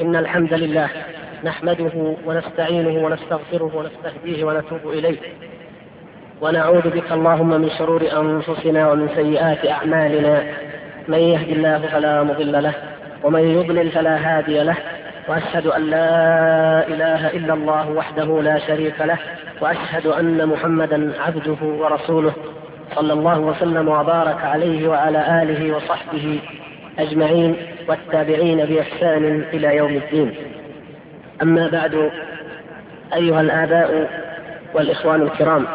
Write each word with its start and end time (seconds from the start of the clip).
إن 0.00 0.16
الحمد 0.16 0.54
لله 0.54 0.88
نحمده 1.44 2.16
ونستعينه 2.26 3.04
ونستغفره 3.04 3.70
ونستهديه 3.76 4.44
ونتوب 4.44 4.92
إليه. 4.92 5.18
ونعوذ 6.40 6.90
بك 6.90 7.12
اللهم 7.12 7.60
من 7.60 7.70
شرور 7.78 8.02
أنفسنا 8.02 8.90
ومن 8.90 9.08
سيئات 9.14 9.66
أعمالنا. 9.70 10.42
من 11.08 11.18
يهد 11.18 11.48
الله 11.48 11.78
فلا 11.78 12.22
مضل 12.22 12.62
له 12.62 12.74
ومن 13.22 13.40
يضلل 13.40 13.90
فلا 13.90 14.16
هادي 14.16 14.62
له. 14.62 14.76
وأشهد 15.28 15.66
أن 15.66 15.82
لا 15.82 16.08
إله 16.88 17.30
إلا 17.30 17.54
الله 17.54 17.90
وحده 17.90 18.42
لا 18.42 18.58
شريك 18.58 19.00
له 19.00 19.18
وأشهد 19.60 20.06
أن 20.06 20.46
محمدا 20.46 21.12
عبده 21.20 21.56
ورسوله. 21.62 22.32
صلى 22.94 23.12
الله 23.12 23.38
وسلم 23.38 23.88
وبارك 23.88 24.44
عليه 24.44 24.88
وعلى 24.88 25.42
آله 25.42 25.76
وصحبه 25.76 26.40
أجمعين 26.98 27.56
والتابعين 27.88 28.64
بإحسان 28.64 29.44
إلى 29.52 29.76
يوم 29.76 29.90
الدين. 29.96 30.34
أما 31.42 31.68
بعد 31.68 32.10
أيها 33.14 33.40
الآباء 33.40 34.08
والإخوان 34.74 35.22
الكرام 35.22 35.66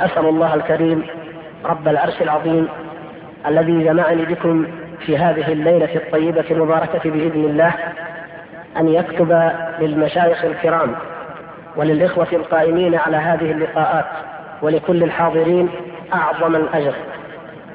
أسأل 0.00 0.26
الله 0.26 0.54
الكريم 0.54 1.02
رب 1.64 1.88
العرش 1.88 2.22
العظيم 2.22 2.68
الذي 3.46 3.84
جمعني 3.84 4.24
بكم 4.24 4.66
في 5.06 5.18
هذه 5.18 5.52
الليلة 5.52 5.94
الطيبة 5.94 6.44
المباركة 6.50 7.10
بإذن 7.10 7.44
الله 7.44 7.74
أن 8.76 8.88
يكتب 8.88 9.50
للمشايخ 9.80 10.44
الكرام 10.44 10.94
وللإخوة 11.76 12.28
القائمين 12.32 12.94
على 12.94 13.16
هذه 13.16 13.50
اللقاءات 13.50 14.06
ولكل 14.62 15.02
الحاضرين 15.02 15.68
أعظم 16.14 16.56
الأجر 16.56 16.94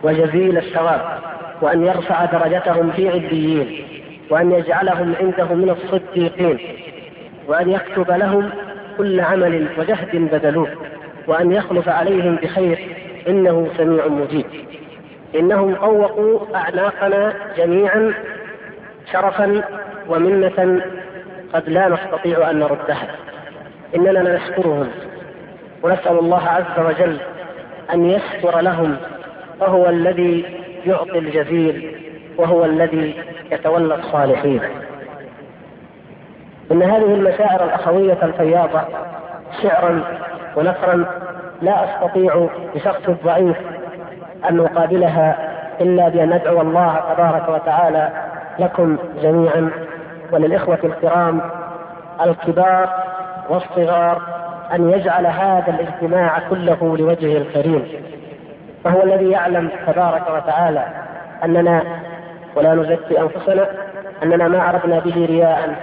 وجزيل 0.03 0.57
الثواب 0.57 1.19
وأن 1.61 1.85
يرفع 1.85 2.25
درجتهم 2.25 2.91
في 2.91 3.09
عليين 3.09 3.85
وأن 4.29 4.51
يجعلهم 4.51 5.13
عنده 5.21 5.53
من 5.53 5.69
الصديقين 5.69 6.59
وأن 7.47 7.69
يكتب 7.69 8.11
لهم 8.11 8.49
كل 8.97 9.19
عمل 9.19 9.67
وجهد 9.77 10.31
بذلوه 10.31 10.67
وأن 11.27 11.51
يخلف 11.51 11.89
عليهم 11.89 12.35
بخير 12.35 12.79
إنه 13.27 13.69
سميع 13.77 14.07
مجيب. 14.07 14.45
إنهم 15.35 15.75
طوقوا 15.75 16.39
أعناقنا 16.55 17.33
جميعا 17.57 18.13
شرفا 19.11 19.61
ومنة 20.07 20.81
قد 21.53 21.69
لا 21.69 21.89
نستطيع 21.89 22.49
أن 22.49 22.59
نردها. 22.59 23.07
إننا 23.95 24.19
لنشكرهم 24.19 24.87
ونسأل 25.83 26.19
الله 26.19 26.47
عز 26.47 26.85
وجل 26.85 27.17
أن 27.93 28.05
يستر 28.05 28.61
لهم 28.61 28.97
فهو 29.59 29.89
الذي 29.89 30.45
يعطي 30.85 31.17
الجزيل 31.17 31.95
وهو 32.37 32.65
الذي 32.65 33.15
يتولى 33.51 33.95
الصالحين. 33.95 34.61
إن 36.71 36.83
هذه 36.83 37.13
المشاعر 37.13 37.63
الأخوية 37.63 38.17
الفياضة 38.23 38.81
شعرا 39.63 40.03
ونثرا 40.55 41.05
لا 41.61 41.83
أستطيع 41.83 42.47
بشخص 42.75 43.09
ضعيف 43.25 43.57
أن 44.49 44.57
نقابلها 44.57 45.55
إلا 45.81 46.09
بأن 46.09 46.29
ندعو 46.29 46.61
الله 46.61 47.01
تبارك 47.13 47.49
وتعالى 47.49 48.09
لكم 48.59 48.97
جميعا 49.21 49.69
وللإخوة 50.31 50.79
الكرام 50.83 51.41
الكبار 52.21 52.89
والصغار 53.49 54.21
أن 54.73 54.89
يجعل 54.89 55.25
هذا 55.25 55.65
الاجتماع 55.67 56.39
كله 56.49 56.97
لوجهه 56.97 57.37
الكريم. 57.37 57.85
فهو 58.85 59.03
الذي 59.03 59.29
يعلم 59.29 59.69
تبارك 59.87 60.23
وتعالى 60.29 60.85
أننا 61.43 61.83
ولا 62.55 62.73
نزكي 62.73 63.19
أنفسنا 63.19 63.67
أننا 64.23 64.47
ما 64.47 64.61
عرفنا 64.61 64.99
به 64.99 65.25
رياء 65.25 65.75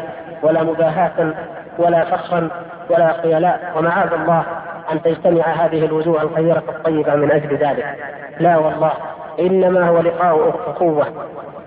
ولا 0.43 0.63
مباهاة 0.63 1.35
ولا 1.79 2.05
فخرا 2.05 2.49
ولا 2.91 3.13
خيلاء. 3.23 3.73
ومعاذ 3.77 4.13
الله 4.13 4.45
أن 4.93 5.03
تجتمع 5.03 5.43
هذه 5.43 5.85
الوجوه 5.85 6.23
الخيرة 6.23 6.63
الطيبة 6.69 7.15
من 7.15 7.31
أجل 7.31 7.57
ذلك. 7.57 7.97
لا 8.41 8.57
والله 8.57 8.93
إنما 9.41 9.89
هو 9.89 10.01
لقاء 10.01 10.49
اخوة 10.67 11.07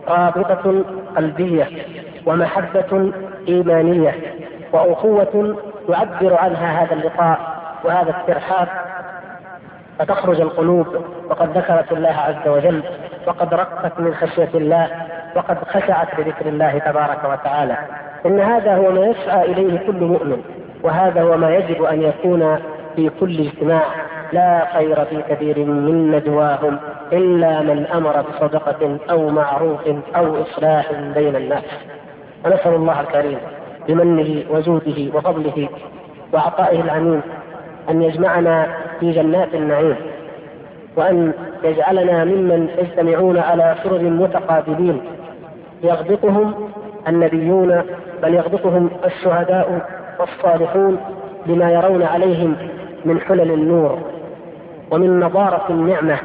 رابطة 0.07 0.84
قلبية 1.18 1.68
ومحبة 2.25 3.12
إيمانية 3.47 4.16
وأخوة 4.74 5.57
يعبر 5.90 6.38
عنها 6.38 6.84
هذا 6.84 6.94
اللقاء 6.94 7.40
وهذا 7.84 8.09
الترحاب. 8.09 8.68
فتخرج 10.00 10.41
القلوب 10.41 10.88
وقد 11.30 11.58
ذكرت 11.58 11.91
الله 11.91 12.09
عز 12.09 12.47
وجل 12.47 12.84
وقد 13.28 13.53
رقت 13.53 14.00
من 14.00 14.13
خشية 14.13 14.50
الله 14.56 14.88
وقد 15.36 15.58
خشعت 15.68 16.19
لذكر 16.19 16.46
الله 16.46 16.78
تبارك 16.78 17.24
وتعالى. 17.24 17.78
إن 18.25 18.40
هذا 18.40 18.75
هو 18.75 18.91
ما 18.91 19.06
يسعى 19.06 19.52
إليه 19.52 19.88
كل 19.88 20.03
مؤمن 20.03 20.41
وهذا 20.84 21.22
هو 21.22 21.38
ما 21.38 21.56
يجب 21.56 21.84
أن 21.84 22.02
يكون 22.02 22.59
في 22.96 23.09
كل 23.19 23.40
اجتماع. 23.40 23.84
لا 24.34 24.66
خير 24.74 25.06
في 25.06 25.22
كثير 25.30 25.59
من 25.59 26.12
نجواهم 26.12 26.80
إلا 27.13 27.62
من 27.62 27.86
أمر 27.86 28.22
بصدقة 28.22 28.97
أو 29.09 29.30
معروف 29.30 29.81
أو 30.16 30.42
إصلاح 30.42 30.92
بين 31.16 31.36
الناس. 31.36 31.63
ونسأل 32.46 32.74
الله 32.74 33.02
الكريم 33.02 33.38
بمنه 33.88 34.44
وجوده 34.50 35.18
وفضله 35.18 35.69
وعطائه 36.34 36.81
العميم 36.81 37.22
أن 37.90 38.02
يجمعنا 38.02 38.68
في 39.00 39.12
جنات 39.12 39.56
النعيم. 39.56 39.96
وأن 40.95 41.33
يجعلنا 41.63 42.23
ممن 42.23 42.69
يجتمعون 42.78 43.38
على 43.38 43.75
سرر 43.83 44.03
متقابلين. 44.03 45.01
يغبطهم 45.83 46.53
النبيون 47.07 47.83
بل 48.23 48.33
يغبطهم 48.33 48.89
الشهداء 49.06 49.81
والصالحون 50.19 50.97
بما 51.45 51.72
يرون 51.72 52.03
عليهم 52.03 52.56
من 53.06 53.19
حلل 53.19 53.51
النور 53.51 54.00
ومن 54.91 55.19
نضارة 55.19 55.66
النعمة 55.69 56.17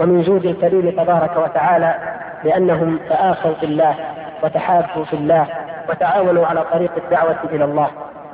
ومن 0.00 0.22
جود 0.22 0.46
الكريم 0.46 0.90
تبارك 0.90 1.36
وتعالى 1.36 1.94
لأنهم 2.44 2.98
تآخوا 3.08 3.54
في 3.54 3.66
الله 3.66 3.94
وتحابوا 4.42 5.04
في 5.04 5.14
الله 5.14 5.46
وتعاونوا 5.90 6.46
على 6.46 6.64
طريق 6.72 6.90
الدعوة 7.04 7.36
إلى 7.52 7.64
الله. 7.64 7.88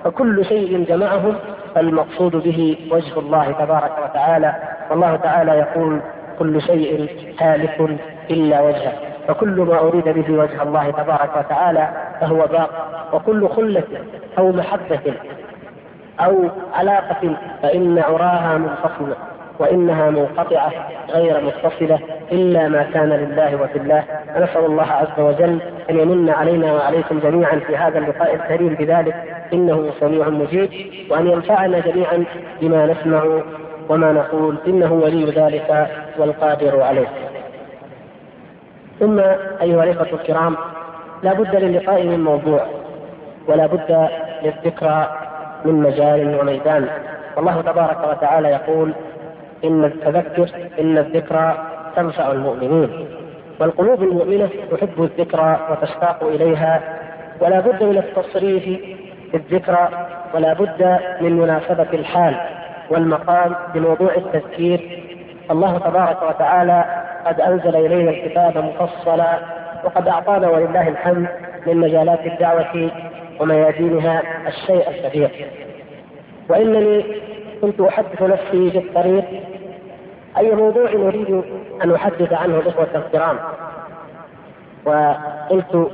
فكل 0.05 0.45
شيء 0.45 0.85
جمعهم 0.89 1.35
المقصود 1.77 2.37
به 2.37 2.77
وجه 2.93 3.19
الله 3.19 3.53
تبارك 3.53 3.93
وتعالى 4.05 4.55
والله 4.91 5.17
تعالى 5.17 5.53
يقول 5.53 6.01
كل 6.39 6.63
شيء 6.63 7.09
هالك 7.41 7.99
إلا 8.31 8.61
وجهه 8.61 8.93
فكل 9.29 9.61
ما 9.61 9.79
أريد 9.79 10.05
به 10.09 10.33
وجه 10.39 10.63
الله 10.63 10.91
تبارك 10.91 11.37
وتعالى 11.37 11.89
فهو 12.21 12.47
باق 12.47 12.71
وكل 13.13 13.49
خلة 13.49 13.85
أو 14.39 14.53
محبة 14.53 15.01
أو 16.21 16.49
علاقة 16.75 17.37
فإن 17.63 17.99
عراها 17.99 18.59
منفصلة 18.59 19.17
وإنها 19.59 20.11
منقطعة 20.11 20.73
غير 21.11 21.41
متصلة 21.45 21.99
إلا 22.33 22.69
ما 22.69 22.83
كان 22.83 23.09
لله 23.09 23.63
وفي 23.63 23.79
الله. 23.79 24.05
نسأل 24.37 24.65
الله 24.65 24.87
عز 24.93 25.21
وجل 25.21 25.59
أن 25.91 25.99
يمن 26.01 26.31
علينا 26.31 26.73
وعليكم 26.73 27.19
جميعا 27.19 27.57
في 27.67 27.77
هذا 27.77 27.99
اللقاء 27.99 28.35
الكريم 28.35 28.75
بذلك 28.75 29.15
إنه 29.53 29.91
سميع 30.01 30.29
مجيب 30.29 30.71
وأن 31.11 31.27
ينفعنا 31.27 31.79
جميعا 31.81 32.25
بما 32.61 32.87
نسمع 32.87 33.41
وما 33.91 34.13
نقول 34.13 34.57
إنه 34.67 34.93
ولي 34.93 35.25
ذلك 35.25 35.89
والقادر 36.19 36.83
عليه. 36.83 37.09
ثم 39.01 39.19
أيها 39.63 39.85
الإخوة 39.85 40.21
الكرام 40.21 40.57
لا 41.23 41.33
بد 41.33 41.57
للقاء 41.57 42.03
من 42.03 42.25
موضوع 42.25 42.67
ولا 43.49 43.67
بد 43.67 44.09
للذكرى 44.43 45.17
من 45.65 45.75
مجال 45.75 46.41
وميدان. 46.41 46.89
والله 47.37 47.61
تبارك 47.61 47.99
وتعالى 48.09 48.49
يقول 48.49 48.93
إن 49.65 49.85
التذكر 49.85 50.49
إن 50.81 50.99
الذكرى 50.99 51.59
تنفع 51.97 52.33
المؤمنين. 52.33 53.07
والقلوب 53.61 54.03
المؤمنة 54.03 54.51
تحب 54.71 55.03
الذكرى 55.03 55.59
وتشتاق 55.71 56.25
إليها 56.25 56.81
ولا 57.41 57.61
بد 57.61 57.83
من 57.83 57.99
التصريف 57.99 58.65
في 59.31 59.37
الذكرى 59.37 59.89
ولا 60.35 60.53
بد 60.53 60.99
من 61.21 61.33
مناسبة 61.33 61.89
الحال. 61.93 62.60
والمقام 62.91 63.55
بموضوع 63.75 64.15
التذكير. 64.15 65.03
الله 65.51 65.79
تبارك 65.79 66.23
وتعالى 66.23 66.85
قد 67.27 67.41
أنزل 67.41 67.77
إلينا 67.77 68.11
الكتاب 68.11 68.59
مفصلا 68.59 69.39
وقد 69.85 70.09
أعطانا 70.09 70.49
ولله 70.49 70.89
الحمد 70.89 71.29
من 71.67 71.77
مجالات 71.77 72.27
الدعوة 72.27 72.91
وميادينها 73.41 74.23
الشيء 74.49 74.89
الكثير 74.91 75.31
وإنني 76.49 77.05
كنت 77.63 77.81
أحدث 77.81 78.23
نفسي 78.23 78.71
في 78.71 78.79
الطريق. 78.79 79.25
أي 80.39 80.55
موضوع 80.55 80.89
أريد 80.93 81.43
أن 81.85 81.93
أحدث 81.95 82.33
عنه 82.33 82.59
الإخوة 82.59 82.89
الكرام؟ 82.95 83.37
وقلت 84.85 85.91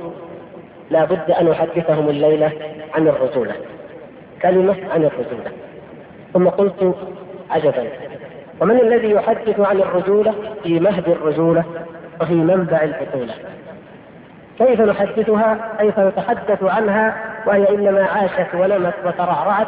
لا 0.89 1.05
بد 1.05 1.31
أن 1.31 1.47
أحدثهم 1.51 2.09
الليلة 2.09 2.51
عن 2.93 3.07
الرجولة 3.07 3.55
كلمة 4.41 4.75
عن 4.91 5.03
الرجولة 5.03 5.51
ثم 6.33 6.47
قلت 6.47 6.95
عجبا. 7.49 7.87
ومن 8.61 8.79
الذي 8.79 9.11
يحدث 9.11 9.59
عن 9.59 9.77
الرجولة 9.77 10.33
في 10.63 10.79
مهد 10.79 11.09
الرجولة 11.09 11.63
وفي 12.21 12.33
منبع 12.33 12.81
البطولة؟ 12.83 13.33
كيف 14.57 14.81
نحدثها؟ 14.81 15.57
كيف 15.79 15.99
نتحدث 15.99 16.63
عنها؟ 16.63 17.15
وهي 17.45 17.69
إنما 17.69 18.03
عاشت 18.03 18.55
ونمت 18.55 18.93
وترعرعت 19.05 19.67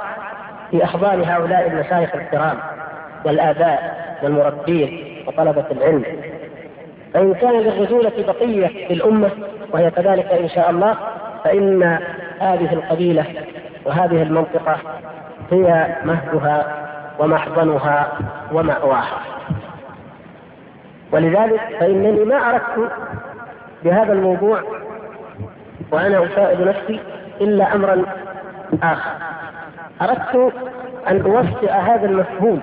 في 0.71 0.83
احضان 0.83 1.23
هؤلاء 1.23 1.67
المشايخ 1.67 2.15
الكرام 2.15 2.57
والآباء 3.25 3.99
والمربين 4.23 5.03
وطلبة 5.27 5.65
العلم. 5.71 6.03
فإن 7.13 7.33
كان 7.33 7.59
للرجولة 7.59 8.11
بقية 8.27 8.87
في 8.87 8.93
الأمة 8.93 9.29
وهي 9.71 9.91
كذلك 9.91 10.25
إن 10.25 10.49
شاء 10.49 10.69
الله 10.69 10.95
فإن 11.43 11.83
هذه 12.39 12.73
القبيلة 12.73 13.25
وهذه 13.85 14.21
المنطقة 14.21 14.77
هي 15.51 15.95
مهدها 16.05 16.85
ومحضنها 17.19 18.07
ومأواها. 18.51 19.19
ولذلك 21.11 21.61
فإنني 21.79 22.25
ما 22.25 22.35
أردت 22.49 22.91
بهذا 23.83 24.13
الموضوع 24.13 24.61
وأنا 25.91 26.25
أساعد 26.25 26.61
نفسي 26.61 26.99
إلا 27.41 27.75
أمرا 27.75 28.03
آخر. 28.83 29.11
أردت 30.01 30.53
أن 31.09 31.21
أوسع 31.21 31.79
هذا 31.79 32.05
المفهوم 32.05 32.61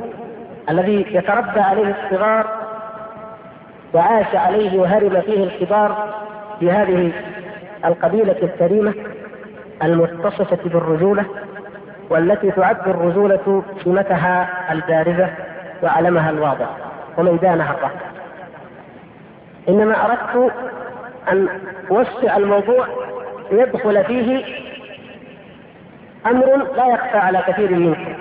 الذي 0.71 1.07
يتربى 1.11 1.61
عليه 1.61 1.95
الصغار 2.05 2.47
وعاش 3.95 4.35
عليه 4.35 4.79
وهرم 4.79 5.21
فيه 5.21 5.45
الكبار 5.45 6.15
في 6.61 6.71
هذه 6.71 7.13
القبيلة 7.85 8.37
الكريمة 8.43 8.95
المتصفة 9.83 10.59
بالرجولة 10.65 11.25
والتي 12.11 12.51
تعد 12.51 12.89
الرجولة 12.89 13.63
سمتها 13.85 14.49
البارزة 14.73 15.29
وعلمها 15.83 16.31
الواضح 16.31 16.67
وميدانها 17.19 17.71
الرهب 17.75 18.01
إنما 19.69 19.95
أردت 20.05 20.53
أن 21.33 21.49
أوسع 21.91 22.37
الموضوع 22.37 22.87
ليدخل 23.51 24.05
فيه 24.05 24.45
أمر 26.27 26.57
لا 26.77 26.87
يخفى 26.87 27.19
على 27.19 27.43
كثير 27.47 27.71
منكم 27.75 28.15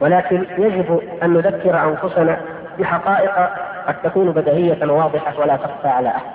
ولكن 0.00 0.44
يجب 0.58 1.00
أن 1.22 1.32
نذكر 1.32 1.82
أنفسنا 1.84 2.40
بحقائق 2.78 3.50
قد 3.86 3.94
تكون 4.04 4.30
بديهية 4.30 4.86
واضحة 4.92 5.40
ولا 5.40 5.56
تخفى 5.56 5.88
على 5.88 6.08
أحد. 6.08 6.30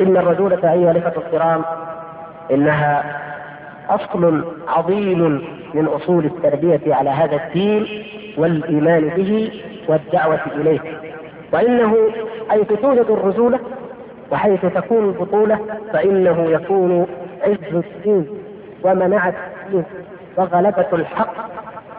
إن 0.00 0.16
الرجولة 0.16 0.72
أيها 0.72 0.90
الإخوة 0.90 1.24
الكرام 1.26 1.62
إنها 2.50 3.04
أصل 3.88 4.44
عظيم 4.68 5.42
من 5.74 5.86
أصول 5.86 6.24
التربية 6.24 6.94
على 6.94 7.10
هذا 7.10 7.36
الدين 7.36 7.86
والإيمان 8.38 9.08
به 9.08 9.52
والدعوة 9.88 10.40
إليه 10.56 10.80
وإنه 11.52 11.96
حيث 12.50 12.68
توجد 12.72 13.06
الرجولة 13.10 13.58
وحيث 14.30 14.60
تكون 14.66 15.04
البطولة 15.08 15.58
فإنه 15.92 16.50
يكون 16.50 17.06
عز 17.42 17.74
الدين 17.74 18.26
ومنعة 18.82 19.34
الدين 19.66 19.84
وغلبة 20.36 20.86
الحق 20.92 21.34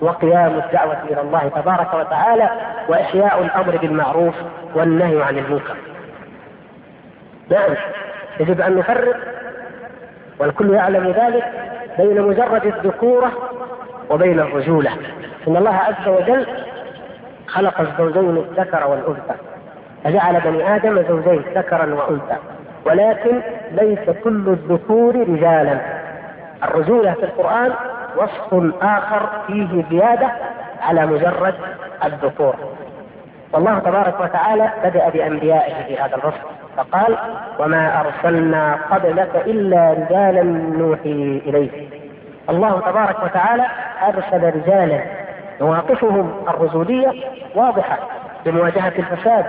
وقيام 0.01 0.53
الدعوة 0.65 0.97
إلى 1.11 1.21
الله 1.21 1.47
تبارك 1.55 1.93
وتعالى 1.93 2.49
وإحياء 2.89 3.41
الأمر 3.41 3.77
بالمعروف 3.77 4.35
والنهي 4.75 5.23
عن 5.23 5.37
المنكر. 5.37 5.75
نعم 7.49 7.75
يجب 8.39 8.61
أن 8.61 8.75
نفرق 8.77 9.17
والكل 10.39 10.73
يعلم 10.73 11.07
ذلك 11.07 11.64
بين 11.97 12.21
مجرد 12.21 12.65
الذكورة 12.65 13.31
وبين 14.09 14.39
الرجولة. 14.39 14.91
إن 15.47 15.57
الله 15.57 15.75
عز 15.75 16.07
وجل 16.07 16.47
خلق 17.47 17.81
الزوجين 17.81 18.37
الذكر 18.37 18.87
والأنثى 18.87 19.35
فجعل 20.03 20.41
بني 20.41 20.75
آدم 20.75 21.03
زوجين 21.07 21.43
ذكرا 21.55 21.93
وأنثى 21.93 22.35
ولكن 22.85 23.41
ليس 23.71 24.09
كل 24.23 24.47
الذكور 24.47 25.15
رجالا. 25.15 25.79
الرجولة 26.63 27.11
في 27.13 27.23
القرآن 27.23 27.73
وصف 28.17 28.73
آخر 28.81 29.29
فيه 29.47 29.85
زيادة 29.89 30.31
على 30.81 31.05
مجرد 31.05 31.53
الذكور. 32.05 32.55
والله 33.55 33.79
تبارك 33.79 34.19
وتعالى 34.19 34.71
بدأ 34.83 35.09
بأنبيائه 35.09 35.83
في 35.87 35.97
هذا 35.97 36.15
الوصف 36.15 36.41
فقال 36.77 37.17
وما 37.59 38.01
أرسلنا 38.01 38.79
قبلك 38.91 39.43
إلا 39.45 39.91
رجالا 39.91 40.43
نوحي 40.77 41.41
إليه 41.45 41.89
الله 42.49 42.79
تبارك 42.79 43.23
وتعالى 43.23 43.65
أرسل 44.07 44.43
رجالا 44.43 45.01
مواقفهم 45.61 46.43
الرسولية 46.49 47.11
واضحة 47.55 47.97
بمواجهة 48.45 48.93
الفساد 48.99 49.45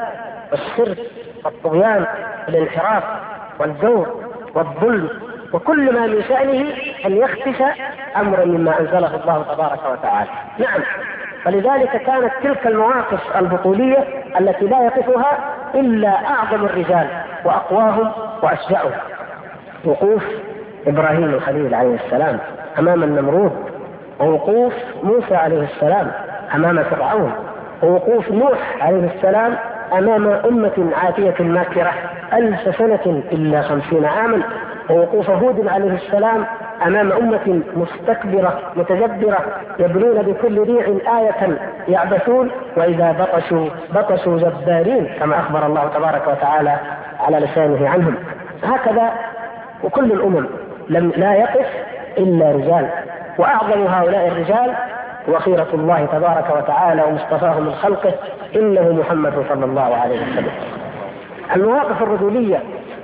والشرك 0.52 0.98
والطغيان 1.44 2.06
والانحراف 2.48 3.02
والجور 3.58 4.20
والظلم 4.54 5.10
وكل 5.52 5.94
ما 5.94 6.06
من 6.06 6.22
شأنه 6.22 6.66
أن 7.06 7.16
يخفش 7.16 7.62
أمرا 8.16 8.44
مما 8.44 8.80
أنزله 8.80 9.14
الله 9.14 9.42
تبارك 9.54 9.80
وتعالى. 9.92 10.30
نعم. 10.58 10.80
فلذلك 11.44 11.90
كانت 11.90 12.32
تلك 12.42 12.66
المواقف 12.66 13.36
البطولية 13.36 14.04
التي 14.40 14.64
لا 14.64 14.84
يقفها 14.84 15.38
إلا 15.74 16.08
أعظم 16.08 16.64
الرجال 16.64 17.06
وأقواهم 17.44 18.12
وأشجعهم. 18.42 18.90
وقوف 19.84 20.24
إبراهيم 20.86 21.24
الخليل 21.24 21.74
عليه 21.74 21.94
السلام 21.94 22.38
أمام 22.78 23.02
النمرود. 23.02 23.52
ووقوف 24.20 24.72
موسى 25.02 25.34
عليه 25.34 25.62
السلام 25.62 26.10
أمام 26.54 26.82
فرعون. 26.82 27.32
ووقوف 27.82 28.30
نوح 28.30 28.58
عليه 28.80 29.10
السلام 29.16 29.56
أمام 29.92 30.28
أمة 30.28 30.90
عاتية 31.02 31.44
ماكرة 31.44 31.92
ألف 32.32 32.76
سنة 32.76 33.22
إلا 33.32 33.62
خمسين 33.62 34.04
عاما. 34.04 34.42
ووقوف 34.90 35.30
هود 35.30 35.68
عليه 35.68 35.94
السلام 35.94 36.46
أمام 36.86 37.12
أمة 37.12 37.60
مستكبرة 37.76 38.58
متجبرة 38.76 39.38
يبنون 39.78 40.22
بكل 40.22 40.60
ريع 40.62 40.86
آية 41.18 41.58
يعبثون 41.88 42.50
وإذا 42.76 43.12
بطشوا 43.12 43.68
بطشوا 43.94 44.38
جبارين 44.38 45.06
كما 45.20 45.38
أخبر 45.38 45.66
الله 45.66 45.88
تبارك 45.94 46.28
وتعالى 46.28 46.76
على 47.20 47.38
لسانه 47.38 47.88
عنهم 47.88 48.14
هكذا 48.64 49.12
وكل 49.84 50.12
الأمم 50.12 50.46
لم 50.88 51.12
لا 51.16 51.34
يقف 51.34 51.66
إلا 52.18 52.52
رجال 52.52 52.88
وأعظم 53.38 53.86
هؤلاء 53.86 54.28
الرجال 54.28 54.74
وخيرة 55.28 55.68
الله 55.74 56.06
تبارك 56.12 56.56
وتعالى 56.56 57.02
ومصطفاه 57.02 57.60
من 57.60 57.72
خلقه 57.72 58.12
إنه 58.56 58.92
محمد 58.92 59.32
صلى 59.48 59.64
الله 59.64 59.96
عليه 59.96 60.16
وسلم. 60.16 60.52
المواقف 61.56 62.02
الرجولية 62.02 62.62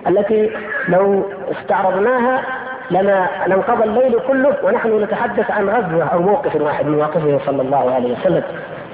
التي 0.08 0.50
لو 0.88 1.24
استعرضناها 1.50 2.42
لما 2.90 3.28
لانقضى 3.46 3.84
الليل 3.84 4.20
كله 4.28 4.56
ونحن 4.64 5.02
نتحدث 5.02 5.50
عن 5.50 5.68
غزوة 5.68 6.04
أو 6.04 6.22
موقف 6.22 6.60
واحد 6.60 6.86
من 6.86 6.96
مواقفه 6.96 7.38
صلى 7.46 7.62
الله 7.62 7.94
عليه 7.94 8.12
وسلم. 8.12 8.42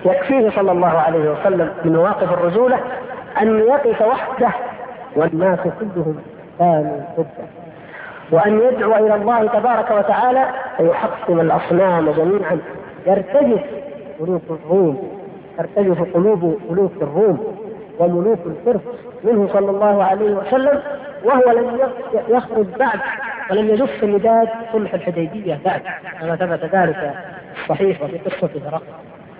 يكفيه 0.05 0.51
صلى 0.51 0.73
الله 0.73 0.99
عليه 0.99 1.31
وسلم 1.31 1.71
من 1.85 1.93
مواقف 1.93 2.33
الرجولة 2.33 2.79
أن 3.43 3.59
يقف 3.59 4.03
وحده 4.03 4.51
والناس 5.17 5.59
كلهم 5.61 6.17
كانوا 6.59 7.01
ضده 7.17 7.47
وأن 8.33 8.61
يدعو 8.61 9.07
إلى 9.07 9.15
الله 9.15 9.47
تبارك 9.47 9.91
وتعالى 9.91 10.45
فيحطم 10.77 11.41
الأصنام 11.41 12.11
جميعا. 12.11 12.59
يرتجف 13.07 13.61
قلوب 14.21 14.43
الروم. 14.51 15.19
ترتجف 15.59 16.15
قلوب 16.15 16.59
ملوك 16.71 16.93
الروم 17.03 17.57
وملوك 17.99 18.39
الفرس. 18.47 18.83
منه 19.25 19.49
صلى 19.53 19.71
الله 19.71 20.05
عليه 20.05 20.31
وسلم 20.31 20.83
وهو 21.25 21.51
لم 21.51 21.81
يخرج 22.29 22.67
بعد 22.79 23.01
ولم 23.51 23.69
يجف 23.69 24.05
مداد 24.05 24.49
صلح 24.73 24.95
الحديبية 24.95 25.59
بعد 25.65 25.83
كما 26.21 26.37
ثبت 26.37 26.75
ذلك 26.75 27.15
صحيح 27.69 28.03
وفي 28.03 28.19
قصة 28.19 28.51
هرقل 28.67 28.83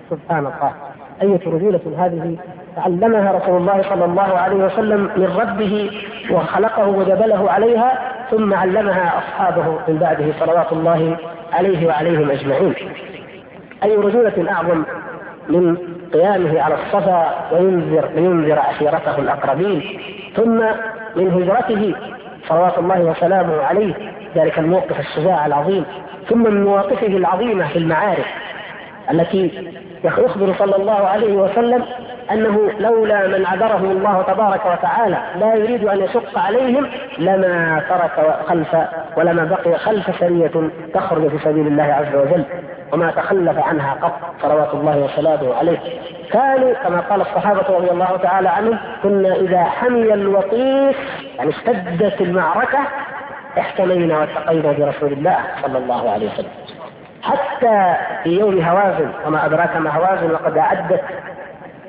سبحان 0.09 0.39
الله. 0.39 0.73
أية 1.21 1.39
رجولة 1.45 1.79
هذه 1.97 2.37
تعلمها 2.75 3.31
رسول 3.31 3.57
الله 3.57 3.81
صلى 3.89 4.05
الله 4.05 4.37
عليه 4.37 4.55
وسلم 4.55 5.11
من 5.15 5.37
ربه 5.39 5.91
وخلقه 6.31 6.87
وجبله 6.87 7.51
عليها 7.51 7.99
ثم 8.31 8.53
علمها 8.53 9.17
أصحابه 9.17 9.79
من 9.87 9.97
بعده 9.97 10.25
صلوات 10.39 10.71
الله 10.71 11.17
عليه 11.53 11.87
وعليهم 11.87 12.31
أجمعين. 12.31 12.75
أي 13.83 13.95
رجولة 13.95 14.51
أعظم 14.51 14.83
من 15.49 15.77
قيامه 16.13 16.61
على 16.61 16.75
الصفا 16.75 17.35
وينذر 17.51 18.09
لينذر 18.15 18.59
عشيرته 18.59 19.19
الأقربين. 19.19 19.99
ثم 20.35 20.61
من 21.19 21.43
هجرته 21.43 21.95
صلوات 22.47 22.77
الله 22.77 22.99
وسلامه 22.99 23.61
عليه 23.61 23.93
ذلك 24.35 24.59
الموقف 24.59 24.99
الشجاع 24.99 25.45
العظيم 25.45 25.85
ثم 26.29 26.43
من 26.43 26.63
مواقفه 26.63 27.07
العظيمة 27.07 27.67
في 27.67 27.79
المعارك 27.79 28.25
التي 29.11 29.71
يخبر 30.03 30.53
صلى 30.53 30.75
الله 30.75 31.07
عليه 31.07 31.33
وسلم 31.33 31.83
أنه 32.31 32.71
لولا 32.79 33.27
من 33.27 33.45
عذره 33.45 33.91
الله 33.91 34.21
تبارك 34.21 34.65
وتعالى 34.65 35.17
لا 35.39 35.55
يريد 35.55 35.83
أن 35.87 35.99
يشق 35.99 36.39
عليهم 36.39 36.87
لما 37.17 37.83
ترك 37.89 38.39
خلف 38.47 38.77
ولما 39.17 39.43
بقي 39.43 39.77
خلف 39.77 40.19
سريه 40.19 40.69
تخرج 40.93 41.27
في 41.27 41.37
سبيل 41.43 41.67
الله 41.67 41.83
عز 41.83 42.15
وجل. 42.15 42.43
وما 42.93 43.11
تخلف 43.11 43.59
عنها 43.59 43.93
قط 43.93 44.19
صلوات 44.41 44.73
الله 44.73 44.97
وسلامه 44.97 45.55
عليه. 45.55 45.79
كانوا 46.31 46.73
كما 46.73 46.99
قال 46.99 47.21
الصحابة 47.21 47.77
رضي 47.77 47.91
الله 47.91 48.17
تعالى 48.17 48.49
عنهم 48.49 48.79
كنا 49.03 49.35
إذا 49.35 49.63
حمي 49.63 50.13
الوطيس 50.13 50.95
يعني 51.37 51.49
اشتدت 51.49 52.21
المعركة 52.21 52.79
احتمينا 53.59 54.19
واتقينا 54.19 54.71
برسول 54.71 55.13
الله 55.13 55.37
صلى 55.61 55.77
الله 55.77 56.11
عليه 56.11 56.33
وسلم. 56.33 56.49
حتى 57.23 57.95
في 58.23 58.29
يوم 58.39 58.61
هوازن 58.61 59.09
وما 59.25 59.45
أدراك 59.45 59.77
ما 59.77 59.89
هوازن 59.89 60.31
وقد 60.31 60.57
أعدت 60.57 61.01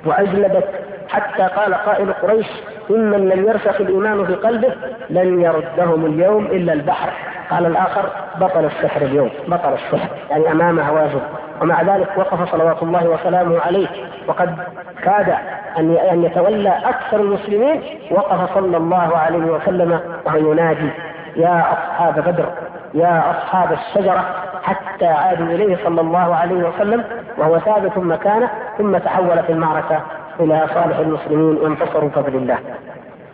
وأجلبت. 0.07 0.69
حتى 1.09 1.43
قال 1.43 1.75
قائل 1.75 2.13
قريش 2.13 2.47
ممن 2.91 3.29
لم 3.29 3.49
يرسخ 3.49 3.81
الإيمان 3.81 4.27
في 4.27 4.35
قلبه 4.35 4.73
لن 5.11 5.41
يردهم 5.41 6.07
اليوم 6.07 6.47
إلا 6.47 6.73
البحر. 6.73 7.11
قال 7.51 7.67
الآخر 7.67 8.11
بطل 8.41 8.65
السحر 8.65 9.03
اليوم 9.03 9.31
بطل 9.49 9.73
السحر 9.73 10.09
يعني 10.31 10.53
أمام 10.53 10.81
هوازن. 10.81 11.21
ومع 11.63 11.83
ذلك 11.83 12.09
وقف 12.17 12.53
صلوات 12.53 12.83
الله 12.83 13.09
وسلامه 13.09 13.61
عليه. 13.61 13.89
وقد 14.27 14.57
كاد 15.03 15.35
أن 15.79 15.97
أن 16.13 16.25
يتولى 16.25 16.73
أكثر 16.85 17.21
المسلمين. 17.21 17.83
وقف 18.11 18.55
صلى 18.55 18.77
الله 18.77 19.17
عليه 19.17 19.53
وسلم 19.53 20.01
وهو 20.27 20.53
ينادي 20.53 20.91
يا 21.37 21.65
أصحاب 21.73 22.25
بدر 22.25 22.47
يا 22.95 23.31
أصحاب 23.31 23.73
الشجرة. 23.73 24.25
حتى 24.63 25.07
عادوا 25.07 25.47
إليه 25.47 25.77
صلى 25.85 26.01
الله 26.01 26.35
عليه 26.35 26.69
وسلم 26.69 27.05
وهو 27.39 27.59
ثابت 27.59 27.99
مكانه 27.99 28.51
ثم 28.79 28.99
تحولت 28.99 29.51
المعركة. 29.51 30.01
إلى 30.41 30.67
صالح 30.75 30.99
المسلمين 30.99 31.57
وانتصروا 31.57 32.09
بفضل 32.09 32.35
الله. 32.37 32.59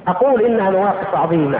أقول 0.08 0.42
إنها 0.42 0.70
مواقف 0.70 1.14
عظيمة 1.14 1.58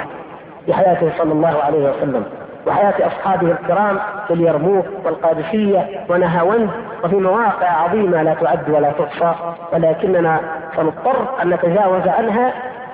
في 0.67 0.75
حياته 0.75 1.13
صلى 1.19 1.33
الله 1.33 1.63
عليه 1.63 1.91
وسلم 1.91 2.25
وحياة 2.67 3.07
أصحابه 3.07 3.51
الكرام 3.51 3.99
في 4.29 4.35
اليرموك 4.35 4.87
والقادسية 5.05 5.89
ونهاوند 6.09 6.71
وفي 7.05 7.17
مواقع 7.17 7.67
عظيمة 7.71 8.23
لا 8.23 8.35
تعد 8.35 8.71
ولا 8.71 8.93
تحصى 8.93 9.35
ولكننا 9.73 10.41
سنضطر 10.77 11.43
أن 11.43 11.51
نتجاوز 11.51 12.09
عنها 12.09 12.53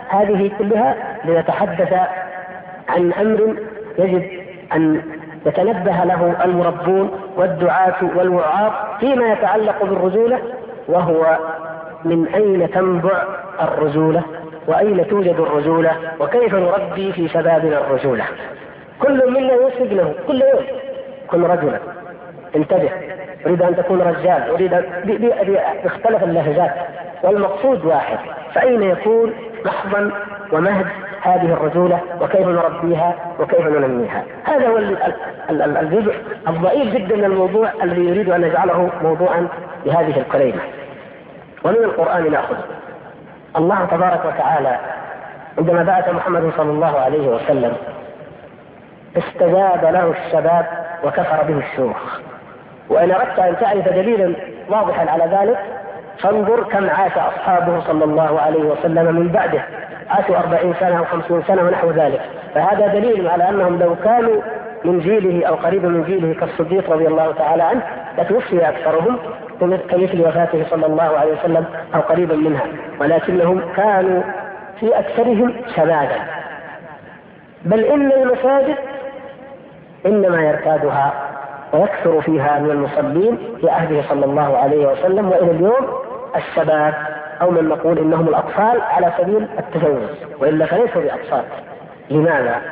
هذه 0.08 0.50
كلها 0.58 0.96
لنتحدث 1.24 1.94
عن 2.88 3.12
أمر 3.12 3.56
يجب 3.98 4.28
أن 4.74 5.02
يتنبه 5.46 6.04
له 6.04 6.44
المربون 6.44 7.10
والدعاة 7.36 7.94
والوعاظ 8.16 8.72
فيما 9.00 9.32
يتعلق 9.32 9.84
بالرجولة 9.84 10.38
وهو 10.88 11.36
من 12.04 12.26
أين 12.34 12.70
تنبع 12.70 13.22
الرجولة؟ 13.62 14.22
وأين 14.66 15.08
توجد 15.08 15.34
الرجولة؟ 15.40 15.96
وكيف 16.20 16.54
نربي 16.54 17.12
في 17.12 17.28
شبابنا 17.28 17.78
الرجولة؟ 17.78 18.24
كل 19.00 19.30
منا 19.30 19.52
يوصف 19.52 19.92
له 19.92 20.14
كل 20.26 20.42
يوم. 20.42 20.64
كن 21.28 21.44
رجلا. 21.44 21.78
انتبه. 22.56 22.90
أريد 23.46 23.62
أن 23.62 23.76
تكون 23.76 24.02
رجال. 24.02 24.50
أريد 24.50 24.74
أن 24.74 24.84
باختلف 25.84 26.24
اللهجات. 26.24 26.72
والمقصود 27.22 27.84
واحد. 27.84 28.18
فأين 28.54 28.82
يكون 28.82 29.32
محضا 29.64 30.10
ومهد 30.52 30.86
هذه 31.22 31.52
الرجولة؟ 31.52 32.00
وكيف 32.20 32.46
نربيها؟ 32.46 33.14
وكيف 33.40 33.66
ننميها؟ 33.66 34.24
هذا 34.44 34.68
هو 34.68 34.78
الجزء 35.58 36.14
الضئيل 36.48 36.94
جدا 36.94 37.16
من 37.16 37.24
الموضوع 37.24 37.70
الذي 37.82 38.04
يريد 38.04 38.28
أن 38.28 38.40
نجعله 38.40 38.90
موضوعا 39.02 39.48
لهذه 39.86 40.20
الكلمة 40.20 40.62
ومن 41.64 41.76
القرآن 41.76 42.30
نأخذ. 42.30 42.56
الله 43.56 43.84
تبارك 43.90 44.24
وتعالى 44.24 44.76
عندما 45.58 45.82
بعث 45.82 46.08
محمد 46.08 46.50
صلى 46.56 46.70
الله 46.70 47.00
عليه 47.00 47.28
وسلم 47.28 47.72
استجاب 49.16 49.84
له 49.84 50.10
الشباب 50.10 50.66
وكفر 51.04 51.42
به 51.42 51.58
الشيوخ. 51.58 52.20
وإن 52.88 53.10
أردت 53.10 53.38
أن 53.38 53.56
تعرف 53.60 53.88
دليلا 53.88 54.34
واضحا 54.68 55.10
على 55.10 55.24
ذلك 55.24 55.58
فانظر 56.18 56.62
كم 56.62 56.90
عاش 56.90 57.18
أصحابه 57.18 57.80
صلى 57.80 58.04
الله 58.04 58.40
عليه 58.40 58.64
وسلم 58.64 59.16
من 59.16 59.28
بعده. 59.28 59.62
عاشوا 60.10 60.36
أربعين 60.36 60.74
سنة 60.80 60.98
أو 60.98 61.04
خمسين 61.04 61.42
سنة 61.42 61.62
ونحو 61.62 61.90
ذلك. 61.90 62.20
فهذا 62.54 62.86
دليل 62.86 63.28
على 63.28 63.48
أنهم 63.48 63.78
لو 63.78 63.96
كانوا 64.04 64.42
من 64.84 65.00
جيله 65.00 65.48
أو 65.48 65.54
قريبا 65.54 65.88
من 65.88 66.04
جيله 66.04 66.34
كالصديق 66.34 66.90
رضي 66.90 67.06
الله 67.06 67.32
تعالى 67.32 67.62
عنه 67.62 67.82
لتوفي 68.18 68.68
أكثرهم. 68.68 69.18
كمثل 69.70 70.20
وفاته 70.20 70.64
صلى 70.70 70.86
الله 70.86 71.18
عليه 71.18 71.32
وسلم 71.32 71.64
أو 71.94 72.00
قريبا 72.00 72.36
منها 72.36 72.66
ولكنهم 73.00 73.62
كانوا 73.76 74.22
في 74.80 74.98
أكثرهم 74.98 75.54
شبابا 75.76 76.16
بل 77.64 77.84
إن 77.84 78.12
المساجد 78.12 78.76
إنما 80.06 80.42
يرتادها 80.42 81.12
ويكثر 81.72 82.20
فيها 82.20 82.58
من 82.58 82.70
المصلين 82.70 83.38
في 83.60 83.70
عهده 83.70 84.02
صلى 84.08 84.24
الله 84.24 84.58
عليه 84.58 84.86
وسلم 84.86 85.28
وإلى 85.28 85.50
اليوم 85.50 85.86
الشباب 86.36 86.94
أو 87.42 87.50
من 87.50 87.68
نقول 87.68 87.98
إنهم 87.98 88.28
الأطفال 88.28 88.80
على 88.80 89.12
سبيل 89.18 89.48
التجوز 89.58 90.10
وإلا 90.40 90.66
فليسوا 90.66 91.02
بأطفال 91.02 91.44
لماذا؟ 92.10 92.62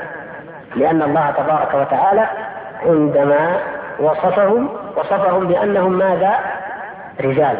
لأن 0.76 1.02
الله 1.02 1.30
تبارك 1.30 1.74
وتعالى 1.74 2.26
عندما 2.86 3.56
وصفهم 4.00 4.68
وصفهم 4.96 5.46
بأنهم 5.46 5.92
ماذا؟ 5.92 6.34
رجال 7.20 7.56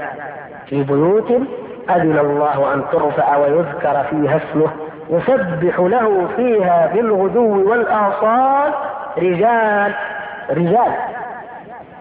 في 0.67 0.83
بيوت 0.83 1.31
أذن 1.91 2.19
الله 2.19 2.75
أن 2.75 2.83
ترفع 2.93 3.37
ويذكر 3.37 4.05
فيها 4.11 4.37
اسمه 4.37 4.71
يسبح 5.11 5.79
له 5.81 6.29
فيها 6.37 6.91
بالغدو 6.95 7.71
والآصال 7.71 8.73
رجال 9.19 9.95
رجال. 10.51 10.93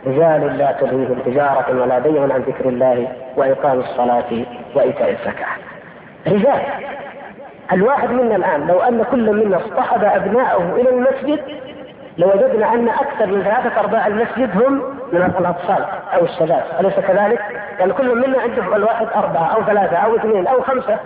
رجال 0.07 0.57
لا 0.57 0.71
تلهيهم 0.71 1.19
تجارة 1.25 1.81
ولا 1.81 1.99
بيع 1.99 2.21
عن 2.21 2.43
ذكر 2.47 2.69
الله 2.69 3.07
وإقام 3.37 3.79
الصلاة 3.79 4.45
وإيتاء 4.75 5.09
الزكاة. 5.11 5.47
رجال. 6.27 6.61
الواحد 7.71 8.11
منا 8.11 8.35
الآن 8.35 8.67
لو 8.67 8.79
أن 8.79 9.03
كل 9.11 9.33
منا 9.33 9.57
اصطحب 9.57 10.03
أبناءه 10.03 10.75
إلى 10.75 10.89
المسجد 10.89 11.39
لوجدنا 12.17 12.73
أن 12.73 12.89
أكثر 12.89 13.25
من 13.25 13.43
ثلاثة 13.43 13.79
أرباع 13.79 14.07
المسجد 14.07 14.61
هم 14.61 14.98
من 15.11 15.21
الأطفال 15.39 15.85
أو 16.13 16.25
الشباب. 16.25 16.63
أليس 16.79 16.93
كذلك؟ 16.93 17.41
يعني 17.79 17.93
كل 17.93 18.15
منا 18.15 18.41
عنده 18.41 18.75
الواحد 18.75 19.07
أربعة 19.15 19.55
أو 19.55 19.63
ثلاثة 19.63 19.97
أو 19.97 20.15
اثنين 20.15 20.47
أو 20.47 20.61
خمسة. 20.61 20.99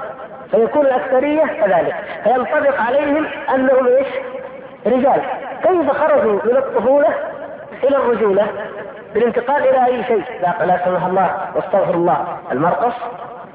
فيكون 0.51 0.85
الأكثرية 0.85 1.43
كذلك. 1.45 1.95
فينطبق 2.23 2.81
عليهم 2.81 3.25
أنهم 3.53 3.87
إيش؟ 3.87 4.07
رجال. 4.85 5.21
كيف 5.63 5.91
خرجوا 5.91 6.39
من 6.45 6.57
الطفولة 6.57 7.09
إلى 7.83 7.97
الرجولة؟ 7.97 8.47
بالانتقال 9.13 9.67
إلى 9.67 9.85
أي 9.85 10.03
شيء؟ 10.03 10.23
لا, 10.41 10.65
لا 10.65 10.85
سمح 10.85 11.05
الله 11.05 11.31
واستغفر 11.55 11.93
الله. 11.93 12.37
المرقص 12.51 12.95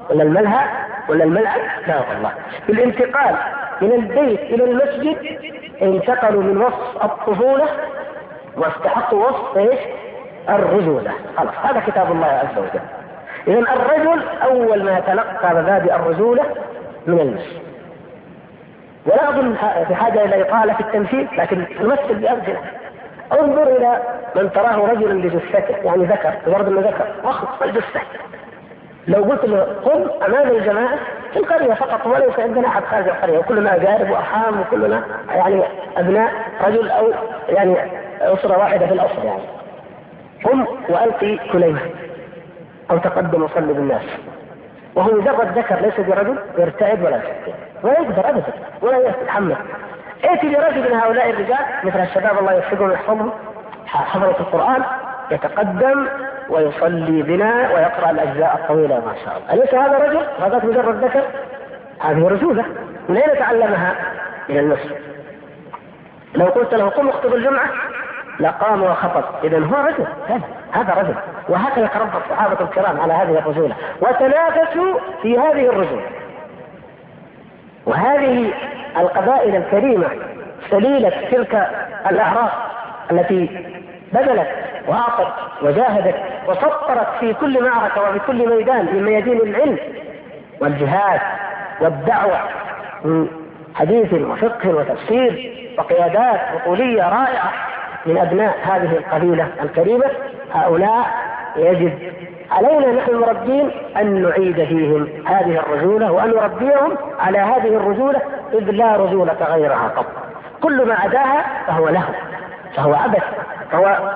ولا 0.09 0.23
الملهى 0.23 0.65
ولا 1.09 1.23
الملعب 1.23 1.61
لا 1.87 1.95
الله 2.17 2.31
بالانتقال 2.67 3.35
من 3.81 3.91
البيت 3.91 4.39
إلى 4.39 4.63
المسجد 4.63 5.39
انتقلوا 5.81 6.43
من 6.43 6.57
وصف 6.57 7.03
الطفولة 7.03 7.67
واستحقوا 8.57 9.27
وصف 9.27 9.57
إيش؟ 9.57 9.79
الرجولة. 10.55 11.11
خلاص 11.37 11.53
هذا 11.63 11.79
كتاب 11.87 12.11
الله 12.11 12.27
عز 12.27 12.57
وجل. 12.57 12.81
إذا 13.47 13.59
الرجل 13.59 14.23
أول 14.43 14.83
ما 14.83 14.97
يتلقى 14.97 15.55
مبادئ 15.55 15.95
الرجولة 15.95 16.43
من 17.07 17.19
المسجد 17.19 17.61
ولا 19.05 19.29
أظن 19.29 19.55
بحاجة 19.89 20.25
إلى 20.25 20.41
إطالة 20.41 20.73
في 20.73 20.79
التمثيل 20.79 21.27
لكن 21.37 21.65
نمثل 21.81 22.15
بأمثلة. 22.15 22.61
انظر 23.31 23.63
إلى 23.63 24.01
من 24.35 24.51
تراه 24.51 24.87
رجلا 24.87 25.21
بجثته 25.21 25.75
يعني 25.83 26.05
ذكر 26.05 26.33
بمرض 26.47 26.67
إنه 26.67 26.81
ذكر 26.81 27.05
وخص 27.23 27.61
الجثه 27.61 28.01
لو 29.07 29.23
قلت 29.23 29.45
له 29.45 29.67
قم 29.85 30.25
أمام 30.25 30.49
الجماعة 30.49 30.97
في 31.33 31.39
القرية 31.39 31.73
فقط 31.73 32.07
وليس 32.07 32.39
عندنا 32.39 32.67
أحد 32.67 32.83
خارج 32.83 33.07
القرية 33.07 33.37
وكلنا 33.37 33.75
اقارب 33.75 34.09
وارحام 34.09 34.59
وكلنا 34.59 35.03
يعني 35.29 35.63
أبناء 35.97 36.31
رجل 36.67 36.89
أو 36.89 37.11
يعني 37.49 37.75
أسرة 38.21 38.57
واحدة 38.57 38.87
في 38.87 38.93
الاصل 38.93 39.25
يعني. 39.25 39.43
قم 40.43 40.65
وألقي 40.89 41.37
كليمة 41.51 41.79
أو 42.91 42.97
تقدم 42.97 43.43
وصلي 43.43 43.73
بالناس. 43.73 44.03
وهو 44.95 45.11
مجرد 45.13 45.57
ذكر 45.57 45.79
ليس 45.79 45.99
برجل 45.99 46.39
يرتعد 46.57 47.03
ولا 47.03 47.17
يستطيع 47.17 47.55
ولا 47.83 47.99
يقدر 47.99 48.29
ابدا. 48.29 48.53
ولا 48.81 48.97
يتحمل 48.97 49.55
ائتي 50.25 50.55
برجل 50.55 50.91
من 50.91 50.99
هؤلاء 50.99 51.29
الرجال 51.29 51.65
مثل 51.83 51.99
الشباب 51.99 52.39
الله 52.39 52.53
يوفقهم 52.53 52.89
ويحفظهم. 52.89 53.31
حفظة 53.85 54.39
القرآن 54.39 54.83
يتقدم 55.31 56.07
ويصلي 56.49 57.21
بنا 57.21 57.73
ويقرأ 57.73 58.09
الأجزاء 58.11 58.55
الطويلة 58.55 58.95
ما 58.95 59.15
شاء 59.25 59.37
الله. 59.37 59.53
أليس 59.53 59.73
هذا 59.73 59.97
رجل؟ 59.97 60.21
هذا 60.41 60.65
مجرد 60.65 61.03
ذكر؟ 61.03 61.23
هذه 61.99 62.27
رجولة 62.27 62.65
من 63.09 63.17
أين 63.17 63.39
تعلمها؟ 63.39 63.95
من 64.49 64.57
المسجد 64.57 64.95
لو 66.35 66.45
قلت 66.45 66.73
له 66.73 66.89
قم 66.89 67.09
اخطب 67.09 67.33
الجمعة 67.33 67.69
لقام 68.39 68.83
وخطب. 68.83 69.23
إذا 69.43 69.57
هو 69.57 69.75
رجل. 69.75 70.07
هذا 70.27 70.41
هذا 70.71 70.93
رجل. 70.93 71.15
وهكذا 71.49 71.87
تربى 71.87 72.17
الصحابة 72.25 72.57
الكرام 72.61 73.01
على 73.01 73.13
هذه 73.13 73.39
الرجولة 73.39 73.75
وتنافسوا 74.01 74.99
في 75.21 75.39
هذه 75.39 75.69
الرجولة 75.69 76.05
وهذه 77.85 78.53
القبائل 78.97 79.55
الكريمة 79.55 80.07
سليلة 80.69 81.13
تلك 81.31 81.69
الأعراق 82.09 82.71
التي 83.11 83.65
بذلت 84.13 84.47
واعطت 84.87 85.33
وجاهدت 85.61 86.15
وسطرت 86.47 87.07
في 87.19 87.33
كل 87.33 87.63
معركة 87.63 88.01
وفي 88.01 88.19
كل 88.19 88.49
ميدان 88.49 88.85
من 88.93 89.03
ميادين 89.03 89.41
العلم 89.41 89.77
والجهاد 90.61 91.19
والدعوة 91.81 92.39
من 93.05 93.27
حديث 93.75 94.13
وفقه 94.13 94.69
وتفسير 94.69 95.51
وقيادات 95.77 96.39
بطوليه 96.55 97.03
رائعة. 97.03 97.53
من 98.05 98.17
أبناء 98.17 98.57
هذه 98.63 98.97
القبيلة 98.97 99.47
الكريمة 99.63 100.05
هؤلاء 100.53 101.07
يجب 101.55 101.93
علينا 102.51 102.91
نحن 102.91 103.11
المربين 103.11 103.71
أن 103.97 104.21
نعيد 104.21 104.63
فيهم 104.63 105.07
هذه 105.25 105.59
الرجولة 105.59 106.11
وأن 106.11 106.29
نربيهم 106.29 106.97
على 107.19 107.37
هذه 107.39 107.67
الرجولة 107.67 108.21
إذ 108.53 108.71
لا 108.71 108.95
رجولة 108.95 109.37
غيرها 109.41 109.91
قط 109.95 110.05
كل 110.61 110.87
ما 110.87 110.93
عداها 110.93 111.45
فهو 111.67 111.89
له 111.89 112.03
فهو 112.75 112.93
عبث 112.93 113.23
فهو 113.71 114.13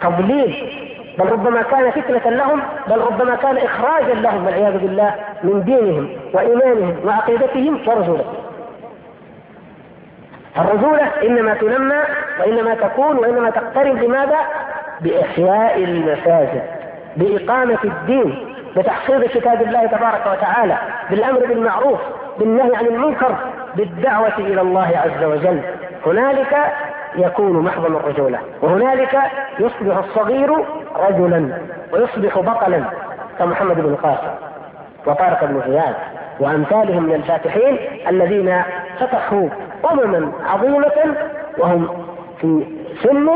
تضليل. 0.00 0.86
بل 1.18 1.26
ربما 1.32 1.62
كان 1.62 1.90
فتنة 1.90 2.30
لهم 2.30 2.62
بل 2.88 2.98
ربما 2.98 3.36
كان 3.36 3.56
إخراجا 3.56 4.14
لهم 4.14 4.46
والعياذ 4.46 4.78
بالله 4.78 5.14
من 5.44 5.64
دينهم 5.64 6.08
وإيمانهم 6.32 6.96
وعقيدتهم 7.04 7.78
ورجولتهم. 7.86 8.45
الرجولة 10.58 11.02
إنما 11.22 11.54
تنمى 11.54 11.98
وإنما 12.40 12.74
تكون 12.74 13.16
وإنما 13.16 13.50
تقترب 13.50 13.96
لماذا؟ 13.96 14.38
بإحياء 15.00 15.84
المساجد 15.84 16.62
بإقامة 17.16 17.78
الدين 17.84 18.54
بتحصيل 18.76 19.26
كتاب 19.28 19.62
الله 19.62 19.86
تبارك 19.86 20.26
وتعالى 20.26 20.76
بالأمر 21.10 21.38
بالمعروف 21.38 22.00
بالنهي 22.38 22.76
عن 22.76 22.86
المنكر 22.86 23.36
بالدعوة 23.74 24.38
إلى 24.38 24.60
الله 24.60 24.88
عز 25.04 25.24
وجل 25.24 25.60
هنالك 26.06 26.56
يكون 27.16 27.58
محض 27.64 27.84
الرجولة 27.84 28.38
وهنالك 28.62 29.18
يصبح 29.58 29.96
الصغير 29.96 30.52
رجلا 30.96 31.58
ويصبح 31.92 32.38
بطلا 32.38 32.82
كمحمد 33.38 33.76
بن 33.80 33.88
القاسم 33.88 34.30
وطارق 35.06 35.44
بن 35.44 35.62
زياد 35.66 35.94
وأمثالهم 36.40 37.02
من 37.02 37.14
الفاتحين 37.14 37.78
الذين 38.08 38.62
فتحوا 39.00 39.48
أمما 39.92 40.32
عظيمة 40.46 41.16
وهم 41.58 41.88
في 42.40 42.66
سن 43.02 43.28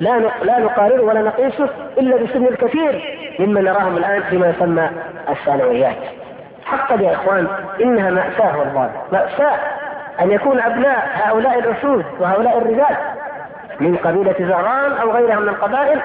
لا 0.00 0.18
لا 0.42 0.58
نقارنه 0.58 1.02
ولا 1.02 1.22
نقيسه 1.22 1.68
إلا 1.98 2.16
بسن 2.16 2.46
الكثير 2.46 3.18
ممن 3.38 3.64
نراهم 3.64 3.96
الآن 3.96 4.22
فيما 4.22 4.48
يسمى 4.50 4.90
الثانويات. 5.28 5.96
حقا 6.64 6.94
يا 7.02 7.12
إخوان 7.12 7.46
إنها 7.80 8.10
مأساة 8.10 8.58
والله 8.58 8.90
مأساة 9.12 9.58
أن 10.20 10.30
يكون 10.30 10.60
أبناء 10.60 11.08
هؤلاء 11.14 11.58
الأسود 11.58 12.04
وهؤلاء 12.20 12.58
الرجال 12.58 12.96
من 13.80 13.96
قبيلة 13.96 14.34
زهران 14.38 14.92
أو 14.92 15.10
غيرها 15.10 15.40
من 15.40 15.48
القبائل 15.48 16.00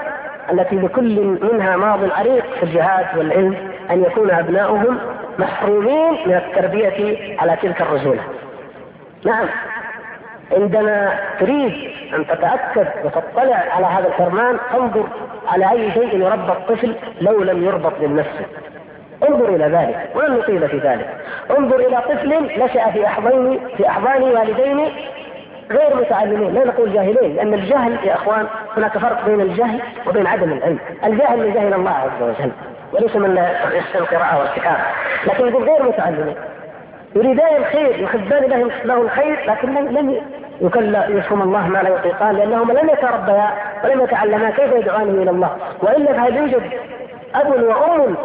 التي 0.52 0.76
لكل 0.76 1.38
منها 1.54 1.78
ماض 1.78 2.00
عريق 2.12 2.46
في 2.60 2.64
الجهاد 2.64 3.18
والعلم 3.18 3.56
أن 3.92 4.04
يكون 4.04 4.32
أبناؤهم 4.32 4.98
محرومين 5.40 6.12
من 6.26 6.34
التربية 6.34 7.18
على 7.40 7.58
تلك 7.62 7.82
الرجولة. 7.82 8.22
نعم 9.26 9.46
عندما 10.52 11.20
تريد 11.40 11.74
أن 12.14 12.28
تتأكد 12.28 12.88
وتطلع 13.04 13.64
على 13.72 13.86
هذا 13.86 14.08
الحرمان 14.08 14.58
انظر 14.74 15.08
على 15.48 15.72
أي 15.72 15.92
شيء 15.92 16.20
يربى 16.20 16.52
الطفل 16.52 16.96
لو 17.22 17.44
لم 17.44 17.66
يربط 17.66 17.94
للنفس. 18.02 18.42
انظر 19.30 19.50
إلى 19.50 19.66
ذلك 19.66 20.10
ولن 20.16 20.38
نطيل 20.38 20.70
في 20.70 20.78
ذلك. 20.78 21.08
انظر 21.58 21.76
إلى 21.76 21.98
طفل 21.98 22.64
نشأ 22.64 22.92
في 22.92 23.06
احضان 23.06 23.60
في 23.78 23.90
أحضان 23.90 24.24
والدين 24.24 24.90
غير 25.72 25.96
متعلمين. 25.96 26.54
لا 26.54 26.66
نقول 26.66 26.94
جاهلين 26.94 27.36
لأن 27.36 27.54
الجهل 27.54 27.98
يا 28.04 28.14
إخوان 28.14 28.48
هناك 28.78 28.98
فرق 28.98 29.26
بين 29.26 29.42
الجهل 29.42 29.82
وبين 30.08 30.28
عدم 30.28 30.52
العلم. 30.52 30.80
الجاهل 31.04 31.38
من 31.40 31.54
جهل 31.54 31.74
الله 31.74 31.92
عز 31.92 32.22
وجل. 32.22 32.52
وليس 32.94 33.16
من 33.16 33.36
يحسن 33.74 34.00
القراءة 34.00 34.40
والكتابة 34.40 34.84
لكن 35.28 35.48
يقول 35.48 35.64
غير 35.64 35.84
متعلمين 35.84 36.36
يريدان 37.16 37.56
الخير 37.58 38.00
يحبان 38.00 38.44
له 38.44 38.72
له 38.84 39.02
الخير 39.02 39.52
لكن 39.52 39.74
لم 39.74 40.22
يكلا 40.62 41.08
يفهم 41.08 41.42
الله 41.42 41.68
ما 41.68 41.80
لا 41.80 41.90
يطيقان 41.90 42.36
لأنهما 42.36 42.74
لم 42.74 42.90
يتربيا 42.90 43.50
ولم 43.84 44.02
يتعلما 44.02 44.50
كيف 44.50 44.74
يدعوانه 44.74 45.24
إلى 45.24 45.32
الله 45.32 45.58
وإلا 45.82 46.14
فهل 46.14 46.38
يوجد 46.38 46.62
أب 47.36 47.64
وأم 47.64 48.16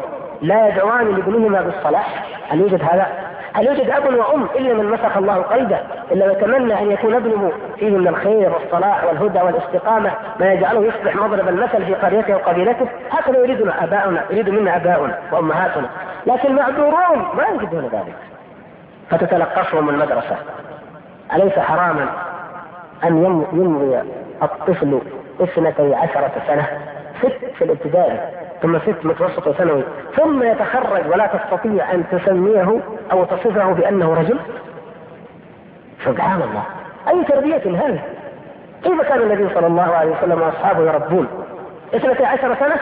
لا 0.42 0.68
يدعوان 0.68 1.16
لابنهما 1.16 1.62
بالصلاح؟ 1.62 2.24
هل 2.48 2.60
يوجد 2.60 2.82
هذا؟ 2.82 3.06
هل 3.54 3.66
يوجد 3.66 3.90
أب 3.90 4.14
وأم 4.14 4.44
إلا 4.56 4.74
من 4.74 4.90
مسخ 4.90 5.16
الله 5.16 5.34
قلبه 5.34 5.78
الا 6.12 6.32
يتمنى 6.32 6.80
أن 6.80 6.90
يكون 6.90 7.14
ابنه 7.14 7.52
فيه 7.78 7.90
من 7.90 8.08
الخير 8.08 8.52
والصلاح 8.52 9.04
والهدى 9.04 9.40
والاستقامة 9.40 10.10
ما 10.40 10.52
يجعله 10.52 10.84
يصبح 10.84 11.16
مضرب 11.16 11.48
المثل 11.48 11.84
في 11.84 11.94
قريته 11.94 12.34
وقبيلته 12.34 12.86
هكذا 13.10 13.38
يريدنا 13.38 13.84
أباؤنا 13.84 14.24
يريد 14.30 14.48
منا 14.48 14.76
أباؤنا 14.76 15.18
وأمهاتنا. 15.32 15.88
لكن 16.26 16.54
معذورون 16.54 17.18
ما 17.34 17.44
يجدون 17.54 17.84
ذلك. 17.92 18.14
فتتلقفهم 19.10 19.88
المدرسة. 19.88 20.36
أليس 21.34 21.58
حراما 21.58 22.06
أن 23.04 23.24
يمضي 23.52 24.00
الطفل 24.42 25.00
اثنتي 25.40 25.94
عشرة 25.94 26.32
سنة؟ 26.46 26.66
ست 27.22 27.44
في 27.58 27.64
الابتدائي. 27.64 28.20
ثم 28.62 28.78
ست 28.78 29.04
متوسط 29.04 29.46
وثانوي 29.46 29.82
ثم 30.16 30.42
يتخرج 30.42 31.02
ولا 31.12 31.26
تستطيع 31.26 31.92
أن 31.92 32.04
تسميه 32.12 32.80
أو 33.12 33.24
تصفه 33.24 33.72
بأنه 33.72 34.14
رجل؟ 34.14 34.38
سبحان 36.04 36.42
الله. 36.42 36.62
أي 37.08 37.24
تربية 37.24 37.86
هذه؟ 37.86 38.00
كيف 38.84 39.00
كان 39.00 39.22
النبي 39.22 39.54
صلى 39.54 39.66
الله 39.66 39.94
عليه 39.94 40.10
وسلم 40.10 40.40
وأصحابه 40.42 40.82
يربون؟ 40.82 41.28
اثنتي 41.94 42.24
عشر 42.24 42.54
سنة؟ 42.54 42.76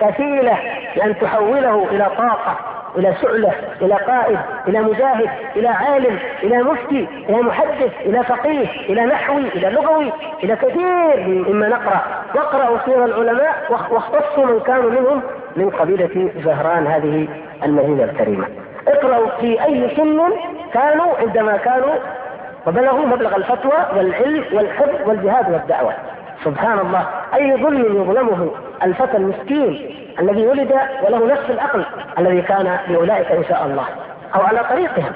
كفيلة 0.00 0.58
بأن 0.96 1.18
تحوله 1.18 1.86
إلى 1.90 2.06
طاقة. 2.18 2.56
إلى 2.98 3.14
سعلة 3.22 3.52
إلى 3.82 3.94
قائد 3.94 4.38
إلى 4.68 4.80
مجاهد 4.80 5.30
إلى 5.56 5.68
عالم 5.68 6.18
إلى 6.42 6.62
مفتي 6.62 7.08
إلى 7.28 7.42
محدث 7.42 7.92
إلى 8.00 8.24
فقيه 8.24 8.66
إلى 8.88 9.06
نحوي 9.06 9.42
إلى 9.42 9.70
لغوي 9.70 10.12
إلى 10.44 10.56
كثير 10.56 11.44
مما 11.48 11.68
نقرأ. 11.68 12.02
واقرأوا 12.34 12.78
سير 12.84 13.04
العلماء 13.04 13.54
واختصوا 13.70 14.46
من 14.46 14.60
كانوا 14.60 14.90
منهم 14.90 15.22
من 15.56 15.70
قبيلة 15.70 16.30
زهران 16.44 16.86
هذه 16.86 17.28
المدينة 17.64 18.04
الكريمة. 18.04 18.46
اقرأوا 18.88 19.28
في 19.40 19.64
أي 19.64 19.96
سن 19.96 20.20
كانوا 20.74 21.16
عندما 21.18 21.56
كانوا 21.56 21.94
وبلغوا 22.66 23.06
مبلغ 23.06 23.36
الفتوى 23.36 23.86
والعلم 23.96 24.44
والحفظ 24.52 25.08
والجهاد 25.08 25.52
والدعوة. 25.52 25.92
سبحان 26.44 26.78
الله 26.78 27.06
أي 27.34 27.62
ظلم 27.62 28.02
يظلمه 28.02 28.50
الفتى 28.82 29.16
المسكين 29.16 29.96
الذي 30.20 30.46
ولد 30.46 30.72
وله 31.04 31.26
نفس 31.26 31.50
العقل 31.50 31.84
الذي 32.18 32.42
كان 32.42 32.78
لأولئك 32.88 33.32
إن 33.32 33.44
شاء 33.44 33.66
الله 33.66 33.84
أو 34.34 34.40
على 34.40 34.64
طريقهم. 34.70 35.12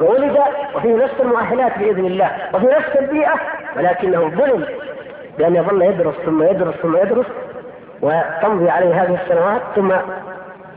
وولد 0.00 0.38
وفيه 0.74 0.96
نفس 0.96 1.14
المؤهلات 1.20 1.78
بإذن 1.78 2.06
الله 2.06 2.30
وفي 2.54 2.66
نفس 2.66 2.96
البيئة 2.96 3.34
ولكنه 3.76 4.28
ظلم 4.28 4.64
بأن 5.38 5.56
يظل 5.56 5.82
يدرس 5.82 6.14
ثم 6.14 6.42
يدرس 6.42 6.74
ثم 6.74 6.96
يدرس 6.96 7.26
وتمضي 8.02 8.70
عليه 8.70 9.02
هذه 9.02 9.18
السنوات 9.22 9.62
ثم 9.76 9.92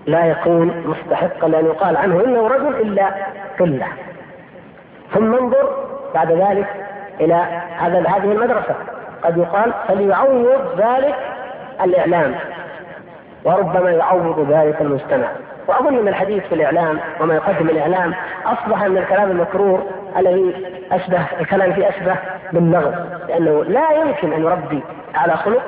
لا 0.06 0.26
يكون 0.26 0.84
مستحقا 0.86 1.48
لأن 1.48 1.66
يقال 1.66 1.98
عنه 1.98 2.24
إنه 2.24 2.48
رجل 2.48 2.76
إلا 2.76 3.10
قلة. 3.60 3.88
ثم 5.14 5.34
انظر 5.36 5.86
بعد 6.14 6.32
ذلك 6.32 6.68
إلى 7.20 7.34
هذا 7.78 8.00
هذه 8.00 8.32
المدرسة. 8.32 8.76
قد 9.24 9.38
يقال 9.38 9.74
فليعوض 9.88 10.62
ذلك 10.78 11.16
الإعلام 11.84 12.36
وربما 13.44 13.92
يعوض 13.92 14.52
ذلك 14.52 14.82
المجتمع 14.82 15.28
وأظن 15.68 15.98
ان 15.98 16.08
الحديث 16.08 16.44
في 16.44 16.56
الإعلام 16.56 17.00
وما 17.20 17.36
يقدم 17.36 17.70
الإعلام 17.70 18.14
أصبح 18.46 18.84
من 18.84 18.98
الكلام 18.98 19.32
المكرور 19.32 19.84
الذي 20.18 20.66
أشبه 20.92 21.22
الكلام 21.40 21.74
فيه 21.74 21.90
أشبه 21.90 22.16
باللغو 22.54 22.92
لأنه 23.28 23.64
لا 23.64 23.92
يمكن 23.92 24.34
أن 24.34 24.42
يربي 24.42 24.84
على 25.16 25.38
خلق 25.38 25.64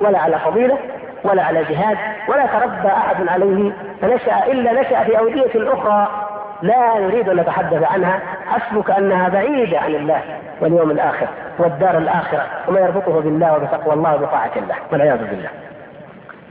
ولا 0.00 0.18
على 0.18 0.38
فضيلة 0.38 0.78
ولا 1.24 1.42
على 1.42 1.64
جهاد 1.64 1.98
ولا 2.28 2.46
تربى 2.46 2.88
أحد 2.88 3.28
عليه 3.28 3.72
فنشأ 4.02 4.46
إلا 4.46 4.80
نشأ 4.80 5.04
في 5.04 5.18
أودية 5.18 5.72
أخرى 5.72 6.25
لا 6.62 6.98
نريد 6.98 7.28
أن 7.28 7.36
نتحدث 7.36 7.82
عنها 7.82 8.20
حسبك 8.46 8.90
أنها 8.90 9.28
بعيدة 9.28 9.78
عن 9.78 9.94
الله 9.94 10.22
واليوم 10.60 10.90
الآخر 10.90 11.26
والدار 11.58 11.98
الآخرة 11.98 12.46
وما 12.68 12.80
يربطه 12.80 13.20
بالله 13.20 13.56
وبتقوى 13.56 13.94
الله 13.94 14.14
وبطاعة 14.14 14.50
الله 14.56 14.74
والعياذ 14.92 15.18
بالله. 15.18 15.48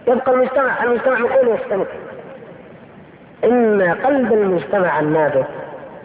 يبقى 0.08 0.32
المجتمع 0.32 0.84
المجتمع 0.84 1.20
من 1.20 1.32
أين 1.32 1.56
يستمد؟ 1.56 1.88
إن 3.44 3.96
قلب 4.06 4.34
المجتمع 4.34 5.00
النابض 5.00 5.46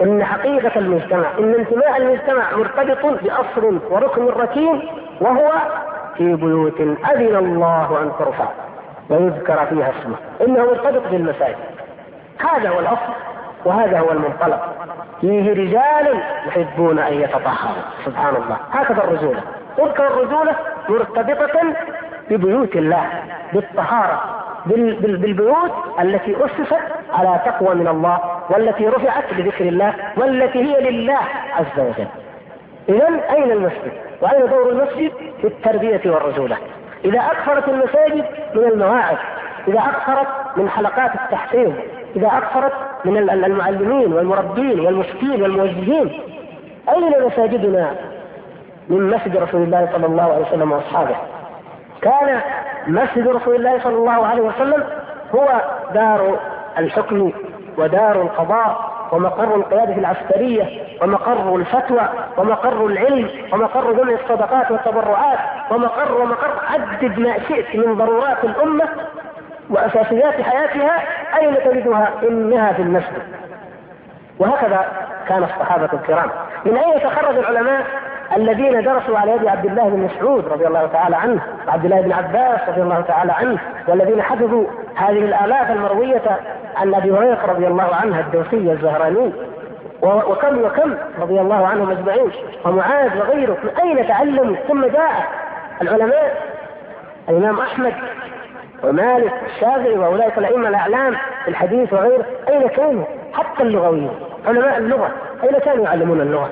إن 0.02 0.24
حقيقة 0.24 0.78
المجتمع 0.78 1.26
إن 1.38 1.54
انتماء 1.54 1.96
المجتمع 1.96 2.56
مرتبط 2.56 3.22
بأصل 3.22 3.78
وركن 3.90 4.26
ركين 4.26 4.88
وهو 5.20 5.52
في 6.16 6.34
بيوت 6.34 6.80
أذن 6.80 7.36
الله 7.36 8.02
أن 8.02 8.10
ترفع 8.18 8.48
ويذكر 9.10 9.66
فيها 9.66 9.92
اسمه 10.00 10.16
إنه 10.40 10.64
مرتبط 10.64 11.02
بالمساجد 11.10 11.56
هذا 12.38 12.68
هو 12.68 12.80
الأصل 12.80 13.12
وهذا 13.64 13.98
هو 13.98 14.12
المنطلق. 14.12 14.74
فيه 15.20 15.52
رجال 15.52 16.20
يحبون 16.46 16.98
أن 16.98 17.14
يتطهروا. 17.14 17.82
سبحان 18.04 18.36
الله. 18.36 18.56
هكذا 18.72 19.04
الرجولة. 19.04 19.40
تذكر 19.76 20.06
الرجولة 20.06 20.56
مرتبطة 20.88 21.74
ببيوت 22.30 22.76
الله 22.76 23.06
بالطهارة 23.52 24.22
بالبيوت 24.66 25.72
التي 26.00 26.36
أسست 26.44 26.80
على 27.12 27.40
تقوى 27.44 27.74
من 27.74 27.88
الله 27.88 28.18
والتي 28.50 28.88
رفعت 28.88 29.34
بذكر 29.34 29.64
الله 29.64 29.94
والتي 30.16 30.58
هي 30.58 30.90
لله 30.90 31.18
عز 31.56 31.80
وجل. 31.80 32.06
إذا 32.88 33.08
أين 33.30 33.50
المسجد؟ 33.50 33.92
وأين 34.20 34.46
دور 34.46 34.68
المسجد؟ 34.70 35.12
في 35.40 35.46
التربية 35.46 36.00
والرجولة. 36.10 36.56
إذا 37.04 37.20
أكثرت 37.20 37.68
المساجد 37.68 38.24
من 38.54 38.64
المواعظ 38.64 39.16
إذا 39.68 39.78
أكثرت 39.78 40.28
من 40.56 40.68
حلقات 40.68 41.14
التحفيظ 41.14 41.72
إذا 42.16 42.26
أكثرت 42.26 42.72
من 43.04 43.16
المعلمين 43.16 44.12
والمربين 44.12 44.80
والمفتين 44.80 45.42
والموجهين. 45.42 46.20
أين 46.88 47.26
مساجدنا 47.26 47.94
من 48.88 49.10
مسجد 49.10 49.36
رسول 49.36 49.62
الله 49.62 49.88
صلى 49.92 50.06
الله 50.06 50.22
عليه 50.22 50.46
وسلم 50.46 50.72
وأصحابه؟ 50.72 51.16
كان 52.02 52.40
مسجد 52.86 53.28
رسول 53.28 53.56
الله 53.56 53.80
صلى 53.82 53.96
الله 53.96 54.26
عليه 54.26 54.42
وسلم 54.42 54.84
هو 55.34 55.60
دار 55.94 56.38
الحكم 56.78 57.32
ودار 57.78 58.22
القضاء 58.22 58.90
ومقر 59.12 59.56
القيادة 59.56 59.94
العسكرية 59.94 60.64
ومقر 61.02 61.56
الفتوى 61.56 62.08
ومقر 62.36 62.86
العلم 62.86 63.28
ومقر 63.52 63.92
جمع 63.92 64.12
الصدقات 64.12 64.70
والتبرعات 64.70 65.38
ومقر 65.70 66.20
ومقر 66.20 66.52
عدد 66.70 67.18
ما 67.18 67.38
شئت 67.48 67.76
من 67.76 67.94
ضرورات 67.94 68.44
الأمة 68.44 68.88
وأساسيات 69.70 70.42
حياتها 70.42 71.02
أين 71.40 71.56
تجدها؟ 71.64 72.10
إنها 72.22 72.72
في 72.72 72.82
المسجد. 72.82 73.22
وهكذا 74.38 74.86
كان 75.28 75.44
الصحابة 75.44 75.88
الكرام. 75.92 76.30
من 76.64 76.76
أين 76.76 77.00
تخرج 77.00 77.38
العلماء 77.38 77.86
الذين 78.36 78.82
درسوا 78.82 79.18
على 79.18 79.32
يد 79.32 79.46
عبد 79.46 79.66
الله 79.66 79.88
بن 79.88 79.98
مسعود 79.98 80.48
رضي 80.48 80.66
الله 80.66 80.86
تعالى 80.86 81.16
عنه 81.16 81.40
وعبد 81.68 81.84
الله 81.84 82.00
بن 82.00 82.12
عباس 82.12 82.68
رضي 82.68 82.82
الله 82.82 83.00
تعالى 83.00 83.32
عنه 83.32 83.58
والذين 83.88 84.22
حفظوا 84.22 84.64
هذه 84.94 85.18
الآلاف 85.18 85.70
المروية 85.70 86.22
عن 86.76 86.94
أبي 86.94 87.10
هريرة 87.10 87.46
رضي 87.46 87.66
الله 87.66 87.94
عنه 87.94 88.20
الدوسي 88.20 88.72
الزهراني 88.72 89.32
وكم 90.02 90.64
وكم 90.64 90.94
رضي 91.20 91.40
الله 91.40 91.66
عنهم 91.66 91.90
أجمعين 91.90 92.30
ومعاذ 92.64 93.18
وغيره. 93.18 93.56
من 93.64 93.70
أين 93.82 94.08
تعلموا؟ 94.08 94.56
ثم 94.68 94.86
جاء 94.86 95.26
العلماء 95.82 96.36
الإمام 97.28 97.60
أحمد 97.60 97.94
ومالك 98.84 99.32
والشافعي 99.42 99.98
وأولئك 99.98 100.38
الأئمة 100.38 100.68
الأعلام 100.68 101.16
في 101.44 101.48
الحديث 101.48 101.92
وغيره 101.92 102.24
أين 102.48 102.68
كانوا؟ 102.68 103.04
حتى 103.32 103.62
اللغويين 103.62 104.10
علماء 104.46 104.78
اللغة 104.78 105.10
أين 105.44 105.58
كانوا 105.58 105.84
يعلمون 105.84 106.20
اللغة؟ 106.20 106.50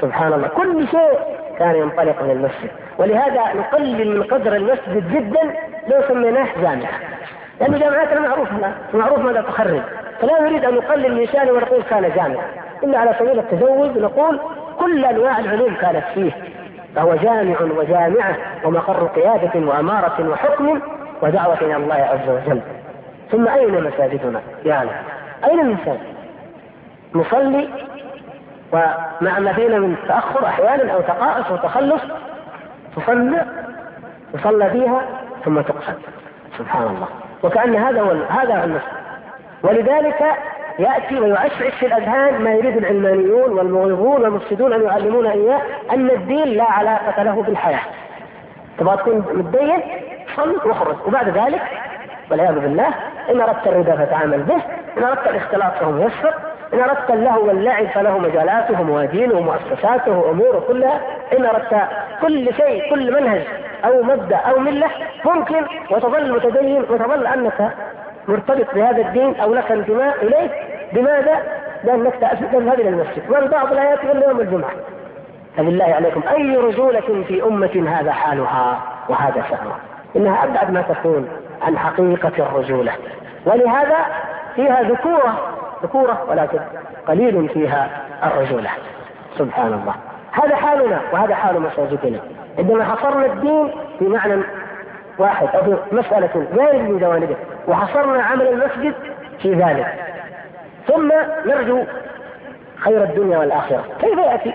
سبحان 0.00 0.32
الله 0.32 0.48
كل 0.48 0.88
شيء 0.88 1.18
كان 1.58 1.74
ينطلق 1.76 2.22
من 2.22 2.30
المسجد 2.30 2.70
ولهذا 2.98 3.42
نقلل 3.54 4.16
من 4.16 4.22
قدر 4.22 4.56
المسجد 4.56 5.12
جدا 5.12 5.54
لو 5.88 6.02
سميناه 6.08 6.48
جامعة 6.62 6.90
لأن 7.60 7.78
جامعاتنا 7.78 8.20
معروف 8.20 8.48
معروف 8.94 9.18
ماذا 9.18 9.40
تخرج 9.40 9.80
فلا 10.20 10.42
نريد 10.42 10.64
أن 10.64 10.74
نقلل 10.74 11.14
من 11.14 11.26
شأنه 11.26 11.52
ونقول 11.52 11.82
كان 11.82 12.02
جامعة 12.16 12.44
إلا 12.84 12.98
على 12.98 13.14
سبيل 13.18 13.38
التزوج 13.38 13.98
نقول 13.98 14.40
كل 14.78 15.04
أنواع 15.04 15.38
العلوم 15.38 15.74
كانت 15.74 16.04
فيه 16.14 16.32
فهو 16.96 17.14
جامع 17.14 17.56
وجامعة 17.60 18.36
ومقر 18.64 19.06
قيادة 19.06 19.66
وأمارة 19.66 20.28
وحكم 20.30 20.80
ودعوة 21.22 21.60
إلى 21.60 21.76
الله 21.76 21.94
عز 21.94 22.28
وجل. 22.28 22.60
ثم 23.30 23.48
أين 23.48 23.82
مساجدنا؟ 23.84 24.40
يعني 24.64 24.90
أين 25.44 25.60
المساجد 25.60 26.00
نصلي 27.14 27.68
ومع 28.72 29.38
ما 29.38 29.52
فينا 29.52 29.78
من 29.78 29.96
تأخر 30.08 30.46
أحيانا 30.46 30.92
أو 30.92 31.00
تقاعس 31.00 31.50
وتخلص 31.50 32.02
تصلى 32.96 33.44
تصلى 34.32 34.70
فيها 34.70 35.02
ثم 35.44 35.60
تقصد 35.60 35.98
سبحان 36.58 36.86
الله. 36.86 37.08
وكأن 37.42 37.76
هذا 37.76 38.00
هو 38.00 38.10
هذا 38.28 38.64
المسجد. 38.64 38.98
ولذلك 39.62 40.24
يأتي 40.78 41.20
ويعشعش 41.20 41.74
في 41.80 41.86
الأذهان 41.86 42.42
ما 42.42 42.50
يريد 42.50 42.76
العلمانيون 42.76 43.52
والمغيظون 43.52 44.22
والمفسدون 44.22 44.72
أن 44.72 44.82
يعلمون 44.82 45.26
إياه 45.26 45.60
أن 45.92 46.10
الدين 46.10 46.48
لا 46.48 46.64
علاقة 46.64 47.22
له 47.22 47.42
بالحياة. 47.42 47.80
تبغى 48.78 48.96
تكون 48.96 49.24
متدين؟ 49.34 49.82
صل 50.36 50.68
واخرج 50.68 50.96
وبعد 51.06 51.28
ذلك 51.28 51.62
والعياذ 52.30 52.58
بالله 52.58 52.88
إن 53.30 53.40
أردت 53.40 53.66
الربا 53.66 54.04
فتعامل 54.04 54.42
به 54.42 54.62
إن 54.98 55.04
أردت 55.04 55.26
الاختلاط 55.26 55.72
فهو 55.74 55.92
ميسر 55.92 56.34
إن 56.74 56.80
أردت 56.80 57.10
اللهو 57.10 57.46
واللعب 57.46 57.86
فله 57.86 58.18
مجالاته 58.18 58.80
وموازينه 58.80 59.34
ومؤسساته 59.34 60.18
وأموره 60.18 60.64
كلها 60.68 61.00
إن 61.38 61.46
أردت 61.46 61.88
كل 62.22 62.54
شيء 62.54 62.90
كل 62.90 63.12
منهج 63.12 63.42
أو 63.84 64.02
مبدأ 64.02 64.36
أو 64.36 64.58
ملة 64.58 64.90
ممكن 65.24 65.64
وتظل 65.90 66.32
متدين 66.32 66.82
وتظل 66.82 67.26
أنك 67.26 67.72
مرتبط 68.28 68.74
بهذا 68.74 69.02
الدين 69.02 69.40
أو 69.40 69.54
لك 69.54 69.72
انتماء 69.72 70.16
إليه 70.22 70.50
بماذا؟ 70.92 71.42
لأنك 71.84 72.14
تذهب 72.52 72.80
إلى 72.80 72.88
المسجد. 72.88 73.30
والبعض 73.30 73.72
لا 73.72 73.94
إلا 73.94 74.28
يوم 74.28 74.40
الجمعة. 74.40 74.70
فبالله 75.56 75.84
عليكم 75.84 76.22
أي 76.30 76.56
رجولة 76.56 77.24
في 77.28 77.42
أمة 77.42 77.98
هذا 77.98 78.12
حالها 78.12 78.80
وهذا 79.08 79.42
شأنها 79.42 79.78
إنها 80.16 80.44
أبعد 80.44 80.70
ما 80.70 80.82
تكون 80.82 81.28
عن 81.62 81.78
حقيقة 81.78 82.32
الرجولة. 82.38 82.92
ولهذا 83.46 83.96
فيها 84.54 84.82
ذكورة 84.82 85.38
ذكورة 85.82 86.24
ولكن 86.28 86.58
قليل 87.08 87.48
فيها 87.48 87.88
الرجولة. 88.24 88.70
سبحان 89.38 89.72
الله. 89.72 89.94
هذا 90.32 90.56
حالنا 90.56 91.00
وهذا 91.12 91.34
حال 91.34 91.60
مساجدنا 91.60 92.18
عندما 92.58 92.84
حصرنا 92.84 93.26
الدين 93.26 93.70
في 93.98 94.04
معنى 94.04 94.42
واحد 95.18 95.48
أو 95.54 95.62
في 95.62 95.76
مسألة 95.92 96.46
جانب 96.56 96.90
من 96.90 96.98
جوانبه 96.98 97.36
وحصرنا 97.68 98.22
عمل 98.22 98.48
المسجد 98.48 98.94
في 99.42 99.54
ذلك. 99.54 99.94
ثم 100.86 101.12
نرجو 101.46 101.84
خير 102.76 103.02
الدنيا 103.02 103.38
والآخرة. 103.38 103.84
كيف 104.00 104.18
يأتي؟ 104.18 104.54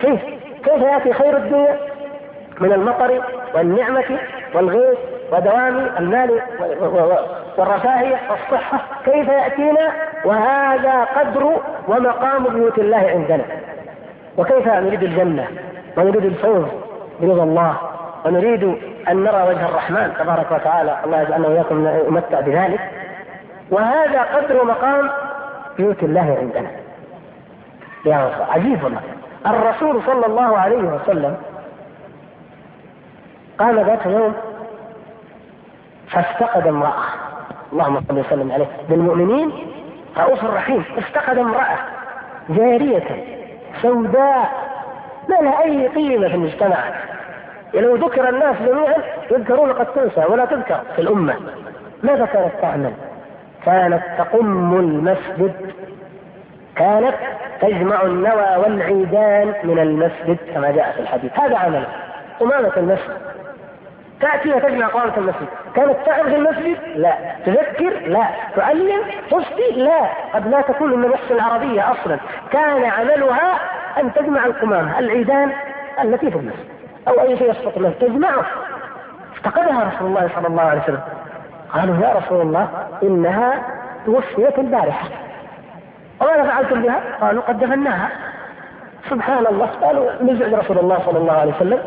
كيف؟ 0.00 0.20
كيف 0.64 0.82
يأتي 0.82 1.12
خير 1.12 1.36
الدنيا؟ 1.36 1.76
من 2.60 2.72
المطر 2.72 3.22
والنعمة 3.54 4.18
والغيث 4.54 4.98
ودوام 5.32 5.90
المال 5.98 6.40
والرفاهية 7.58 8.16
والصحة 8.30 8.78
كيف 9.04 9.28
يأتينا 9.28 9.92
وهذا 10.24 11.04
قدر 11.04 11.52
ومقام 11.88 12.44
بيوت 12.44 12.78
الله 12.78 13.10
عندنا. 13.14 13.44
وكيف 14.36 14.68
نريد 14.68 15.02
الجنة 15.02 15.46
ونريد 15.96 16.24
الفوز 16.24 16.66
برضا 17.20 17.42
الله 17.42 17.76
ونريد 18.24 18.64
أن 19.08 19.24
نرى 19.24 19.42
وجه 19.48 19.68
الرحمن 19.68 20.12
تبارك 20.18 20.52
وتعالى. 20.52 20.98
الله 21.04 21.22
يجعلنا 21.22 21.48
وإياكم 21.48 21.88
نمتع 22.08 22.40
بذلك. 22.40 22.80
وهذا 23.70 24.22
قدر 24.22 24.62
ومقام 24.62 25.10
بيوت 25.76 26.02
الله 26.02 26.36
عندنا. 26.40 26.70
يا 28.04 28.30
عجيب 28.50 28.84
والله. 28.84 29.00
الرسول 29.46 30.02
صلى 30.06 30.26
الله 30.26 30.58
عليه 30.58 30.82
وسلم 30.82 31.36
قام 33.58 33.80
ذات 33.80 34.06
يوم 34.06 34.34
فافتقد 36.08 36.66
امرأة. 36.66 37.04
اللهم 37.72 38.00
صل 38.08 38.18
وسلم 38.18 38.52
عليه. 38.52 38.66
بالمؤمنين 38.88 39.52
رؤوف 40.18 40.44
رحيم 40.44 40.84
افتقد 40.98 41.38
امرأة 41.38 41.78
جارية 42.48 43.24
سوداء. 43.82 44.50
ما 45.28 45.34
لها 45.34 45.64
أي 45.64 45.88
قيمة 45.88 46.28
في 46.28 46.34
المجتمع. 46.34 46.78
لو 47.74 47.96
ذكر 47.96 48.28
الناس 48.28 48.56
جميعا 48.62 48.96
يذكرون 49.30 49.72
قد 49.72 49.86
تنسى 49.86 50.24
ولا 50.28 50.44
تذكر 50.44 50.80
في 50.96 51.02
الأمة. 51.02 51.34
ماذا 52.02 52.26
كانت 52.26 52.52
تعمل؟ 52.62 52.92
كانت 53.64 54.02
تقم 54.18 54.74
المسجد. 54.74 55.72
كانت 56.76 57.14
تجمع 57.60 58.02
النوى 58.02 58.56
والعيدان 58.56 59.54
من 59.64 59.78
المسجد 59.78 60.38
كما 60.54 60.70
جاء 60.70 60.92
في 60.92 61.00
الحديث. 61.00 61.38
هذا 61.38 61.58
عملها 61.58 61.88
قمامة 62.40 62.72
المسجد. 62.76 63.18
تأتي 64.20 64.52
وتجمع 64.52 64.86
قوامة 64.86 65.16
المسجد. 65.16 65.48
كانت 65.74 65.96
تعرف 66.06 66.26
المسجد؟ 66.26 66.76
لا. 66.94 67.14
تذكر؟ 67.46 67.90
لا. 68.06 68.24
تعلم 68.56 69.02
تفتي 69.30 69.70
لا. 69.76 70.08
قد 70.34 70.46
لا 70.48 70.60
تكون 70.60 70.98
من 70.98 71.04
النفس 71.04 71.30
العربية 71.30 71.90
أصلا. 71.90 72.18
كان 72.52 72.84
عملها 72.84 73.58
أن 74.00 74.12
تجمع 74.14 74.46
القمامة 74.46 74.98
العيدان 74.98 75.52
التي 76.04 76.30
في 76.30 76.36
المسجد. 76.36 76.68
أو 77.08 77.20
أي 77.20 77.38
شيء 77.38 77.50
يسقط 77.50 77.78
منه. 77.78 77.92
تجمعه. 78.00 78.44
افتقدها 79.32 79.92
رسول 79.94 80.08
الله 80.08 80.30
صلى 80.34 80.46
الله 80.46 80.62
عليه 80.62 80.82
وسلم. 80.82 81.00
قالوا 81.74 81.96
يا 81.96 82.12
رسول 82.12 82.40
الله 82.40 82.68
إنها 83.02 83.62
توفيت 84.06 84.58
البارحة. 84.58 85.08
وماذا 86.20 86.42
فعلتم 86.42 86.82
بها؟ 86.82 87.00
قالوا 87.20 87.42
قد 87.42 87.58
دفناها. 87.58 88.08
سبحان 89.10 89.46
الله. 89.46 89.66
قالوا 89.66 90.10
نزعج 90.22 90.54
رسول 90.54 90.78
الله 90.78 90.98
صلى 91.06 91.18
الله 91.18 91.32
عليه 91.32 91.52
وسلم؟ 91.56 91.78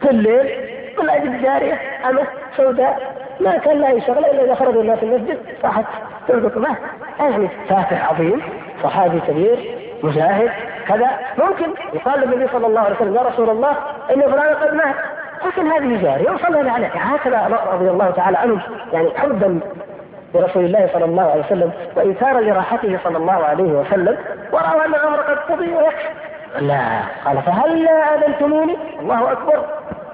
في 0.00 0.10
الليل. 0.10 0.69
كل 1.00 1.10
أجل 1.10 1.42
جارية 1.42 1.80
أمة 2.10 2.26
سوداء 2.56 3.14
ما 3.40 3.56
كان 3.56 3.80
لها 3.80 4.00
شغلة 4.00 4.30
إلا 4.30 4.44
إذا 4.44 4.54
خرجوا 4.54 4.82
الناس 4.82 5.02
المسجد 5.02 5.38
راحت 5.64 5.84
تربط 6.28 6.56
معه. 6.56 6.76
يعني 7.20 7.48
فاتح 7.68 8.10
عظيم 8.10 8.42
صحابي 8.82 9.20
كبير 9.20 9.78
مجاهد 10.02 10.50
كذا. 10.88 11.10
ممكن 11.38 11.66
يقال 11.92 12.20
للنبي 12.20 12.48
صلى 12.52 12.66
الله 12.66 12.80
عليه 12.80 12.96
وسلم 12.96 13.14
يا 13.14 13.22
رسول 13.22 13.50
الله 13.50 13.70
إن 14.14 14.20
فلان 14.20 14.54
قد 14.54 14.74
مات. 14.74 14.94
لكن 15.46 15.66
هذه 15.66 16.02
جارية 16.02 16.30
وصلى 16.30 16.70
عليه 16.70 16.86
هكذا 16.86 17.60
رضي 17.72 17.90
الله 17.90 18.10
تعالى 18.10 18.38
عنه 18.38 18.60
يعني 18.92 19.10
حبا 19.16 19.60
لرسول 20.34 20.64
الله 20.64 20.90
صلى 20.92 21.04
الله 21.04 21.30
عليه 21.30 21.44
وسلم 21.44 21.72
وإيثارا 21.96 22.40
لراحته 22.40 22.98
صلى 23.04 23.16
الله 23.16 23.44
عليه 23.44 23.72
وسلم. 23.72 24.18
ورأوا 24.52 24.84
أن 24.84 24.94
الأمر 24.94 25.20
قد 25.20 25.38
قضي 25.38 25.74
ويكفي. 25.74 26.08
لا 26.58 27.00
قال 27.24 27.42
فهل 27.42 27.88
آذنتموني؟ 27.88 28.76
الله 29.00 29.32
أكبر. 29.32 29.64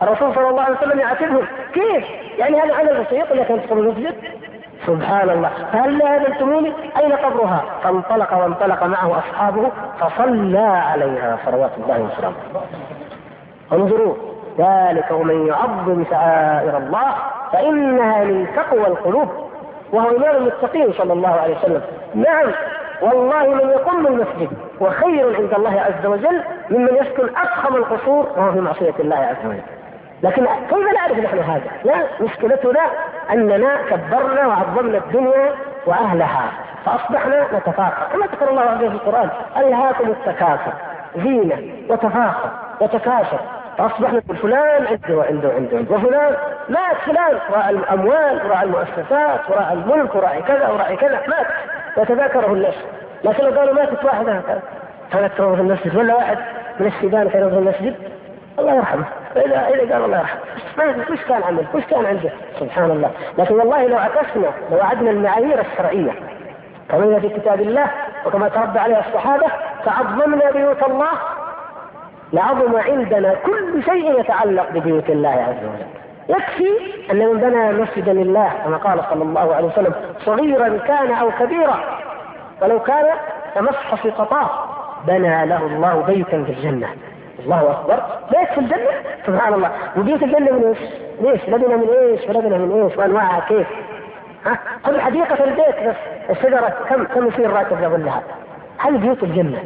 الرسول 0.02 0.34
صلى 0.34 0.48
الله 0.48 0.62
عليه 0.62 0.76
وسلم 0.76 1.00
يعاتبهم 1.00 1.46
كيف؟ 1.74 2.04
يعني 2.38 2.60
هذا 2.60 2.74
عمل 2.74 3.04
بسيط 3.04 3.30
ولا 3.30 3.44
كان 3.44 3.62
تدخل 3.62 3.78
المسجد؟ 3.78 4.14
سبحان 4.86 5.30
الله 5.30 5.50
فهل 5.72 6.02
آذنتموني 6.02 6.72
أين 6.96 7.12
قبرها؟ 7.12 7.64
فانطلق 7.82 8.34
وانطلق 8.34 8.84
معه 8.84 9.18
أصحابه 9.18 9.70
فصلى 10.00 10.58
عليها 10.58 11.38
صلوات 11.46 11.70
الله 11.78 12.00
وسلامه 12.00 12.36
انظروا 13.72 14.14
ذلك 14.58 15.10
ومن 15.10 15.46
يعظم 15.46 16.04
شعائر 16.10 16.76
الله 16.76 17.14
فإنها 17.52 18.24
من 18.24 18.46
تقوى 18.56 18.86
القلوب 18.86 19.28
وهو 19.92 20.16
إمام 20.16 20.36
المتقين 20.36 20.92
صلى 20.92 21.12
الله 21.12 21.28
عليه 21.28 21.56
وسلم 21.56 21.82
نعم 22.14 22.52
والله 23.02 23.54
من 23.54 23.70
يقوم 23.70 24.06
المسجد 24.06 24.50
وخير 24.80 25.36
عند 25.36 25.54
الله 25.54 25.80
عز 25.80 26.06
وجل 26.06 26.42
ممن 26.70 26.96
يسكن 26.96 27.28
أفخم 27.36 27.76
القصور 27.76 28.26
وهو 28.36 28.52
في 28.52 28.60
معصية 28.60 28.94
الله 29.00 29.16
عز 29.16 29.46
وجل 29.46 29.75
لكن 30.22 30.46
كيف 30.46 30.92
نعرف 30.94 31.18
نحن 31.18 31.38
هذا؟ 31.38 31.70
لا 31.84 31.94
مشكلتنا 32.20 32.80
أننا 33.32 33.76
كبرنا 33.90 34.46
وعظمنا 34.46 34.98
الدنيا 34.98 35.52
وأهلها 35.86 36.44
فأصبحنا 36.86 37.46
نتفاخر. 37.54 38.06
كما 38.12 38.26
ذكر 38.26 38.50
الله 38.50 38.62
عز 38.62 38.76
وجل 38.76 38.90
في 38.90 38.94
القرآن 38.94 39.30
ألهاكم 39.56 40.10
التكاثر 40.10 40.72
زينة 41.16 41.62
وتفاخر 41.88 42.50
وتكاثر. 42.80 43.40
فأصبحنا 43.78 44.20
فلان 44.20 44.86
عنده 44.86 45.16
وعنده 45.16 45.48
وعنده 45.48 45.94
وفلان 45.94 46.34
مات 46.68 46.96
فلان 47.06 47.38
راعي 47.52 47.70
الأموال 47.70 48.46
وراعي 48.46 48.66
المؤسسات 48.66 49.40
وراعي 49.50 49.72
الملك 49.72 50.14
وراعي 50.14 50.42
كذا 50.42 50.68
وراعي 50.68 50.96
كذا 50.96 51.20
مات. 51.28 51.46
يتذاكره 51.98 52.52
الناس 52.52 52.74
لكن 53.24 53.44
لو 53.44 53.58
قالوا 53.58 53.74
ماتت 53.74 54.04
واحدة 54.04 54.40
كانت 55.12 55.32
في 55.32 55.42
المسجد 55.42 55.96
ولا 55.96 56.14
واحد 56.14 56.38
من 56.80 56.86
السودان 56.86 57.28
كان 57.28 57.50
في 57.50 57.56
المسجد؟ 57.56 57.94
الله 58.58 58.74
يرحمه. 58.74 59.04
فإذا 59.36 59.68
إذا 59.68 59.94
قال 59.94 60.04
الله 60.04 60.18
يرحمه 60.18 61.04
وش 61.10 61.24
كان 61.28 61.42
عنده؟ 61.42 61.64
وش 61.74 61.84
كان 61.84 62.06
عنده؟ 62.06 62.30
سبحان 62.60 62.90
الله. 62.90 63.10
لكن 63.38 63.54
والله 63.54 63.86
لو 63.86 63.98
عكسنا 63.98 64.50
لو 64.72 64.80
عدنا 64.80 65.10
المعايير 65.10 65.60
الشرعية 65.60 66.12
كما 66.88 67.18
في 67.20 67.28
كتاب 67.28 67.60
الله 67.60 67.86
وكما 68.26 68.48
تربى 68.48 68.78
عليها 68.78 69.00
الصحابة 69.00 69.46
فعظمنا 69.84 70.50
بيوت 70.50 70.82
الله 70.82 71.12
لعظم 72.32 72.76
عندنا 72.76 73.34
كل 73.34 73.82
شيء 73.84 74.20
يتعلق 74.20 74.70
ببيوت 74.70 75.10
الله 75.10 75.28
عز 75.28 75.64
وجل. 75.64 75.86
يكفي 76.28 76.68
أن 77.10 77.18
من 77.18 77.40
بنى 77.40 77.72
مسجدا 77.72 78.12
لله 78.12 78.50
كما 78.64 78.76
قال 78.76 79.00
صلى 79.10 79.22
الله 79.22 79.54
عليه 79.54 79.66
وسلم 79.66 79.94
صغيرا 80.24 80.78
كان 80.78 81.10
أو 81.12 81.30
كبيرا. 81.40 81.80
ولو 82.62 82.80
كان 82.80 83.04
كمصحف 83.54 84.20
قطاف 84.20 84.50
بنى 85.06 85.46
له 85.46 85.66
الله 85.66 86.04
بيتا 86.06 86.44
في 86.44 86.52
الجنة. 86.52 86.88
الله 87.46 87.70
أكبر 87.70 88.02
بيت 88.30 88.48
في 88.48 88.58
الجنة 88.58 88.90
سبحان 89.26 89.54
الله 89.54 89.70
وبيت 89.96 90.22
الجنة 90.22 90.52
من 90.52 90.64
إيش؟ 90.64 90.78
ليش؟ 91.20 91.48
لبنه 91.48 91.76
من 91.76 91.88
إيش؟ 91.88 92.20
ولبنه 92.28 92.56
من 92.58 92.82
إيش؟ 92.82 92.96
وأنواعها 92.98 93.40
كيف؟ 93.48 93.66
ها؟ 94.46 94.58
كل 94.86 95.00
حديقة 95.00 95.44
البيت 95.44 95.88
بس 95.88 95.96
الشجرة 96.30 96.74
كم 96.88 97.04
كم 97.04 97.26
يصير 97.28 97.50
راتب 97.50 97.82
يظلها؟ 97.82 98.22
هل 98.78 98.98
بيوت 98.98 99.22
الجنة 99.22 99.64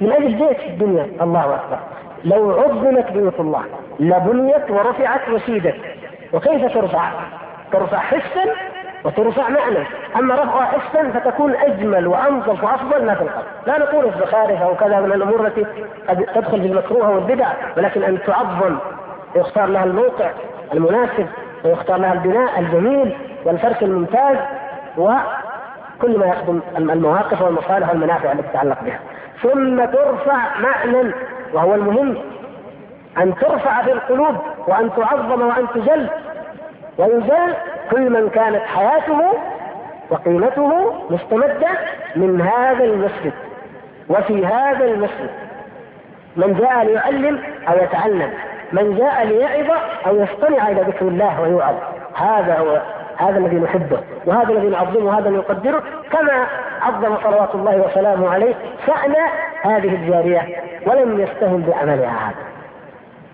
من 0.00 0.12
أجل 0.12 0.34
بيت 0.34 0.60
في 0.60 0.66
الدنيا 0.66 1.06
الله 1.20 1.54
أكبر 1.54 1.78
لو 2.24 2.50
عظمت 2.50 3.12
بيوت 3.12 3.40
الله 3.40 3.62
لبنيت 4.00 4.70
ورفعت 4.70 5.28
وسيدت 5.28 5.76
وكيف 6.32 6.74
ترفع؟ 6.74 7.10
ترفع 7.72 7.98
حسا 7.98 8.44
وترفع 9.06 9.48
معنى. 9.48 9.86
أما 10.16 10.34
رفعها 10.34 10.64
حسا 10.64 11.10
فتكون 11.10 11.54
أجمل 11.54 12.06
وأنظف 12.06 12.64
وأفضل 12.64 13.06
ما 13.06 13.14
في 13.14 13.22
القلب. 13.22 13.44
لا 13.66 13.78
نقول 13.78 14.04
الزخارف 14.04 14.62
أو 14.62 14.74
كذا 14.74 15.00
من 15.00 15.12
الأمور 15.12 15.46
التي 15.46 15.66
قد 16.08 16.26
تدخل 16.34 16.60
في 16.60 16.66
المكروه 16.66 17.10
والبدع 17.10 17.46
ولكن 17.76 18.02
أن 18.02 18.18
تعظم 18.26 18.76
ويختار 19.34 19.66
لها 19.66 19.84
الموقع 19.84 20.30
المناسب 20.72 21.26
ويختار 21.64 21.96
لها 21.96 22.12
البناء 22.12 22.60
الجميل 22.60 23.16
والفرش 23.44 23.82
الممتاز 23.82 24.36
وكل 24.98 26.18
ما 26.18 26.26
يخدم 26.26 26.60
المواقف 26.76 27.42
والمصالح 27.42 27.90
والمنافع 27.90 28.32
التي 28.32 28.48
تتعلق 28.48 28.78
بها. 28.82 29.00
ثم 29.42 29.84
ترفع 29.84 30.58
معنى 30.58 31.12
وهو 31.52 31.74
المهم 31.74 32.16
أن 33.18 33.34
ترفع 33.34 33.82
في 33.82 33.92
القلوب 33.92 34.36
وأن 34.66 34.90
تعظم 34.96 35.42
وأن 35.42 35.66
تجل. 35.74 36.08
ويجل 36.98 37.54
كل 37.90 38.10
من 38.10 38.28
كانت 38.28 38.62
حياته 38.62 39.32
وقيمته 40.10 40.94
مستمدة 41.10 41.68
من 42.16 42.40
هذا 42.40 42.84
المسجد 42.84 43.32
وفي 44.08 44.46
هذا 44.46 44.84
المسجد. 44.84 45.30
من 46.36 46.54
جاء 46.54 46.84
ليعلم 46.84 47.40
أو 47.68 47.76
يتعلم. 47.76 48.30
من 48.72 48.96
جاء 48.96 49.26
ليعظ 49.26 49.78
أو 50.06 50.16
يستمع 50.16 50.68
إلى 50.68 50.80
ذكر 50.80 51.08
الله 51.08 51.40
ويوعظ 51.40 51.74
هذا 52.14 52.58
هو 52.58 52.80
هذا 53.16 53.38
الذي 53.38 53.56
نحبه 53.56 53.98
وهذا 54.26 54.52
الذي 54.52 54.68
نعظمه 54.68 55.06
وهذا 55.06 55.28
الذي 55.28 55.38
نقدره. 55.38 55.82
كما 56.12 56.46
عظم 56.82 57.16
صلوات 57.22 57.54
الله 57.54 57.76
وسلامه 57.76 58.30
عليه 58.30 58.54
شأن 58.86 59.14
هذه 59.62 59.94
الجارية 59.94 60.42
ولم 60.86 61.20
يستهن 61.20 61.62
بعملها 61.68 62.28
هذا. 62.28 62.46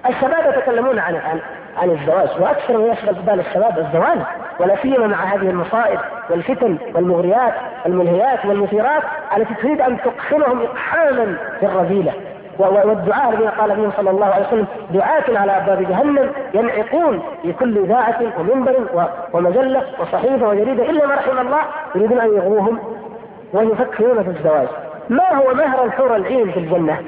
الشباب 0.08 0.54
يتكلمون 0.54 0.98
عن 0.98 1.14
عن 1.14 1.40
عن 1.76 1.90
الزواج 1.90 2.28
وأكثر 2.40 2.78
ما 2.78 2.86
يشغل 2.86 3.14
بال 3.14 3.40
الشباب 3.40 3.78
الزواج 3.78 4.18
ولا 4.60 4.76
سيما 4.82 5.06
مع 5.06 5.24
هذه 5.24 5.50
المصائب 5.50 5.98
والفتن 6.30 6.78
والمغريات 6.94 7.54
والملهيات 7.84 8.44
والمثيرات 8.44 9.02
التي 9.36 9.54
تريد 9.54 9.80
أن 9.80 9.98
تقحمهم 10.00 10.62
إقحاما 10.62 11.36
في 11.60 11.66
الرذيلة 11.66 12.12
والدعاء 12.58 13.30
الذين 13.32 13.48
قال 13.48 13.74
فيهم 13.74 13.92
صلى 13.96 14.10
الله 14.10 14.26
عليه 14.26 14.46
وسلم 14.46 14.66
دعاة 14.90 15.24
على 15.28 15.56
ابواب 15.56 15.88
جهنم 15.88 16.30
ينعقون 16.54 17.22
في 17.42 17.52
كل 17.52 17.78
اذاعه 17.78 18.20
ومنبر 18.38 19.06
ومجلة 19.32 19.82
وصحيفة 20.00 20.48
وجريدة 20.48 20.90
إلا 20.90 21.06
ما 21.06 21.14
رحم 21.14 21.38
الله 21.38 21.60
يريدون 21.94 22.20
أن 22.20 22.36
يغروهم 22.36 22.78
ويفكرون 23.52 24.22
في 24.22 24.30
الزواج. 24.30 24.68
ما 25.08 25.34
هو 25.34 25.54
مهر 25.54 25.84
الحور 25.84 26.16
العين 26.16 26.50
في 26.50 26.60
الجنة؟ 26.60 26.98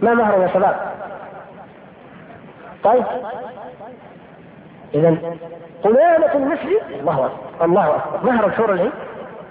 ما 0.00 0.14
مهر 0.14 0.42
يا 0.42 0.48
شباب؟ 0.48 0.91
طيب. 2.84 3.04
اذا 4.94 5.16
قمامة 5.84 6.34
المسجد. 6.34 6.82
الله 7.00 7.26
أكبر. 7.26 7.64
الله 7.64 7.96
أكبر. 7.96 8.30
مهر 8.30 8.46
الحور 8.46 8.72
العين. 8.72 8.92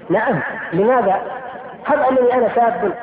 نعم. 0.10 0.39
لماذا؟ 0.74 1.22
هب 1.86 2.00
أنني 2.00 2.34
أنا 2.34 2.50
شاب 2.56 2.94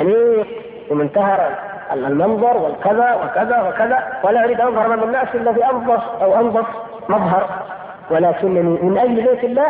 أنيق 0.00 0.46
ومنتهر 0.90 1.50
المنظر 1.92 2.56
والكذا 2.56 3.14
وكذا 3.14 3.68
وكذا 3.68 4.20
ولا 4.22 4.44
أريد 4.44 4.60
أن 4.60 4.66
أظهر 4.66 4.86
امام 4.86 5.02
الناس 5.02 5.28
الا 5.34 5.50
بانظف 5.50 6.22
أو 6.22 6.40
أنظف 6.40 6.66
مظهر 7.08 7.48
ولكنني 8.10 8.62
من 8.62 8.98
أجل 8.98 9.14
بيت 9.14 9.44
الله 9.44 9.68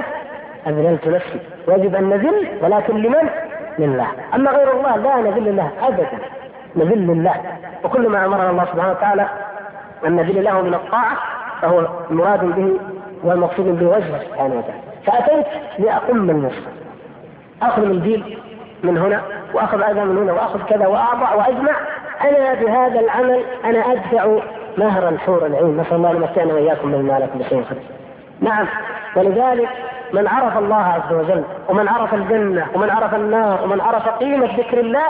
أذللت 0.66 1.08
نفسي. 1.08 1.40
ويجب 1.68 1.94
أن 1.94 2.08
نذل 2.08 2.48
ولكن 2.62 2.96
لمن؟ 2.96 3.28
لله. 3.78 4.06
أما 4.34 4.50
غير 4.50 4.72
الله 4.72 4.96
لا 4.96 5.16
نذل 5.16 5.48
الله 5.48 5.70
ابدا. 5.82 6.18
نذل 6.76 7.06
لله. 7.06 7.34
وكل 7.84 8.08
ما 8.08 8.24
أمرنا 8.24 8.50
الله 8.50 8.64
سبحانه 8.64 8.90
وتعالى 8.90 9.28
أن 10.06 10.16
نذل 10.16 10.44
له 10.44 10.62
من 10.62 10.74
الطاعة 10.74 11.16
فهو 11.62 11.86
مراد 12.10 12.44
به 12.44 12.72
والمقصود 13.24 13.78
به 13.78 13.86
وجهه 13.86 14.18
سبحانه 14.24 14.54
وتعالى. 14.54 14.82
فأتيت 15.06 15.46
لأقم 15.78 16.30
النصف 16.30 16.62
أخذ 17.62 17.84
من 17.86 18.00
ديل 18.00 18.38
من 18.82 18.98
هنا 18.98 19.22
وأخذ 19.54 19.82
أيضا 19.82 20.04
من 20.04 20.18
هنا 20.18 20.32
وأخذ 20.32 20.62
كذا 20.62 20.86
وأعضع 20.86 21.34
وأجمع. 21.34 21.72
أنا 22.24 22.54
بهذا 22.54 23.00
العمل 23.00 23.44
أنا 23.64 23.92
أدفع 23.92 24.38
مهر 24.78 25.08
الحور 25.08 25.46
العين. 25.46 25.76
نسأل 25.76 25.96
الله 25.96 26.10
أن 26.10 26.16
يمتعنا 26.16 26.54
وإياكم 26.54 26.88
من 26.88 27.02
مالك 27.02 27.30
بشيء 27.34 27.64
نعم. 28.40 28.66
ولذلك 29.16 29.68
من 30.12 30.28
عرف 30.28 30.58
الله 30.58 30.82
عز 30.82 31.12
وجل 31.12 31.44
ومن 31.68 31.88
عرف 31.88 32.14
الجنة 32.14 32.66
ومن 32.74 32.90
عرف 32.90 33.14
النار 33.14 33.64
ومن 33.64 33.80
عرف 33.80 34.08
قيمة 34.08 34.46
ذكر 34.58 34.80
الله 34.80 35.08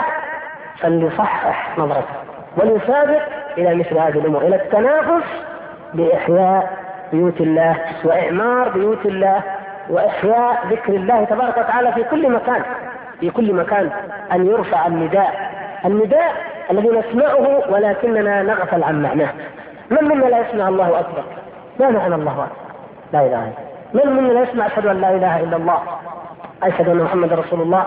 فليصحح 0.79 1.77
نظرته. 1.77 2.15
وليسابق 2.57 3.21
إلى 3.57 3.75
مثل 3.75 3.97
هذه 3.97 4.19
الأمور 4.19 4.41
إلى 4.41 4.55
التنافس 4.55 5.25
بإحياء 5.93 6.77
بيوت 7.13 7.41
الله 7.41 7.75
وإعمار 8.03 8.69
بيوت 8.69 9.05
الله 9.05 9.41
وإحياء 9.89 10.67
ذكر 10.69 10.93
الله 10.93 11.23
تبارك 11.23 11.57
وتعالى 11.57 11.91
في 11.91 12.03
كل 12.03 12.31
مكان 12.31 12.61
في 13.19 13.29
كل 13.29 13.53
مكان 13.53 13.89
أن 14.31 14.47
يرفع 14.47 14.87
النداء 14.87 15.51
النداء 15.85 16.33
الذي 16.71 16.89
نسمعه 16.89 17.71
ولكننا 17.71 18.43
نغفل 18.43 18.83
عن 18.83 19.01
معناه. 19.01 19.29
من 19.89 20.03
منا 20.03 20.25
لا 20.25 20.39
يسمع 20.39 20.67
الله 20.67 20.99
أكبر؟ 20.99 21.23
ما 21.79 21.89
معنى 21.89 22.15
الله 22.15 22.31
أكبر؟ 22.31 22.55
لا 23.13 23.19
إله 23.19 23.51
إلا 23.93 24.05
من 24.05 24.11
منا 24.11 24.33
لا 24.33 24.41
يسمع 24.41 24.65
أشهد 24.65 24.85
أن 24.85 25.01
لا 25.01 25.11
إله 25.11 25.39
إلا 25.39 25.57
الله؟ 25.57 25.79
أشهد 26.63 26.89
أن 26.89 26.97
محمدا 26.97 27.35
رسول 27.35 27.61
الله. 27.61 27.85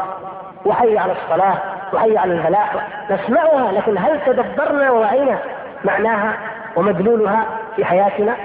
وحي 0.64 0.98
على 0.98 1.12
الصلاة 1.12 1.59
وحي 1.92 2.16
على 2.18 2.33
الفلاح 2.33 2.74
نسمعها 3.11 3.72
لكن 3.72 3.98
هل 3.98 4.20
تدبرنا 4.26 4.90
ووعينا؟ 4.90 5.38
معناها 5.85 6.33
ومدلولها 6.77 7.47
في 7.77 7.85
حياتنا. 7.85 8.37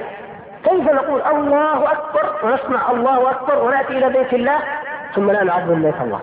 كيف 0.63 0.91
نقول 0.91 1.21
الله 1.21 1.91
أكبر 1.91 2.29
ونسمع 2.43 2.91
الله 2.91 3.31
أكبر 3.31 3.63
ونأتي 3.63 3.97
إلى 3.97 4.09
بيت 4.09 4.33
الله؟ 4.33 4.57
ثم 5.15 5.31
لا 5.31 5.43
نعظم 5.43 5.81
بيت 5.81 6.01
الله 6.01 6.19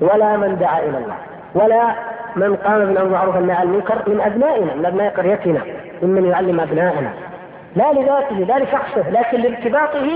ولا 0.00 0.36
من 0.36 0.58
دعا 0.58 0.78
إلى 0.78 0.98
الله 0.98 1.14
ولا 1.54 1.94
من 2.36 2.56
قام 2.56 2.86
بالامر 2.86 3.02
بالمعروف 3.02 3.36
والنهي 3.36 3.56
عن 3.56 3.62
المنكر 3.62 4.02
من 4.06 4.20
أبنائنا 4.20 4.74
من 4.74 4.86
أبناء 4.86 5.14
قريتنا 5.16 5.60
ممن 6.02 6.24
يعلم 6.24 6.60
ابنائنا 6.60 7.10
لا 7.76 7.92
لذاته 7.92 8.36
لا 8.36 8.58
لشخصه 8.64 9.10
لكن 9.10 9.40
لارتباطه 9.40 10.08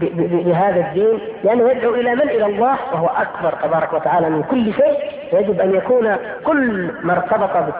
بهذا 0.00 0.80
الدين 0.80 1.18
لأنه 1.44 1.70
يدعو 1.70 1.94
إلى 1.94 2.14
من؟ 2.14 2.22
إلى 2.22 2.46
الله 2.46 2.76
وهو 2.92 3.06
أكبر 3.06 3.54
تبارك 3.62 3.92
وتعالى 3.92 4.30
من 4.30 4.42
كل 4.42 4.72
شيء. 4.72 4.98
يجب 5.32 5.60
أن 5.60 5.74
يكون 5.74 6.16
كل 6.44 6.90
ما 7.02 7.12
ارتبط 7.12 7.74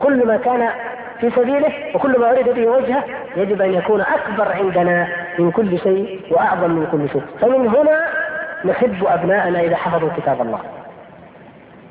كل 0.00 0.26
ما 0.26 0.36
كان 0.36 0.68
في 1.22 1.30
سبيله 1.30 1.72
وكل 1.94 2.20
ما 2.20 2.30
أريد 2.30 2.48
به 2.48 2.66
وجهه 2.66 3.04
يجب 3.36 3.62
أن 3.62 3.74
يكون 3.74 4.00
أكبر 4.00 4.52
عندنا 4.52 5.08
من 5.38 5.50
كل 5.50 5.78
شيء 5.78 6.20
وأعظم 6.30 6.70
من 6.70 6.86
كل 6.92 7.08
شيء. 7.08 7.22
فمن 7.40 7.68
هنا 7.68 8.00
نحب 8.64 9.04
أبناءنا 9.06 9.60
إذا 9.60 9.76
حفظوا 9.76 10.08
كتاب 10.16 10.40
الله. 10.40 10.58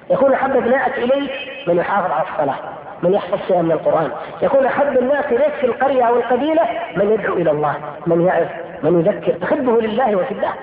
يكون 0.09 0.33
أحب 0.33 0.55
أبنائك 0.55 0.97
إليك 0.97 1.31
من 1.67 1.77
يحافظ 1.77 2.11
على 2.11 2.23
الصلاة 2.33 2.55
من 3.03 3.13
يحفظ 3.13 3.39
شيئا 3.47 3.61
من 3.61 3.71
القرآن. 3.71 4.11
يكون 4.41 4.65
أحب 4.65 4.97
الناس 4.97 5.25
إليك 5.25 5.53
في 5.61 5.65
القرية 5.65 6.03
أو 6.03 6.15
القبيلة 6.15 6.63
من 6.95 7.11
يدعو 7.11 7.33
إلى 7.33 7.51
الله 7.51 7.75
من 8.07 8.25
يعرف 8.25 8.49
من 8.83 8.99
يذكر 8.99 9.31
تحبه 9.31 9.81
لله 9.81 10.15
وفي 10.15 10.31
الله 10.31 10.53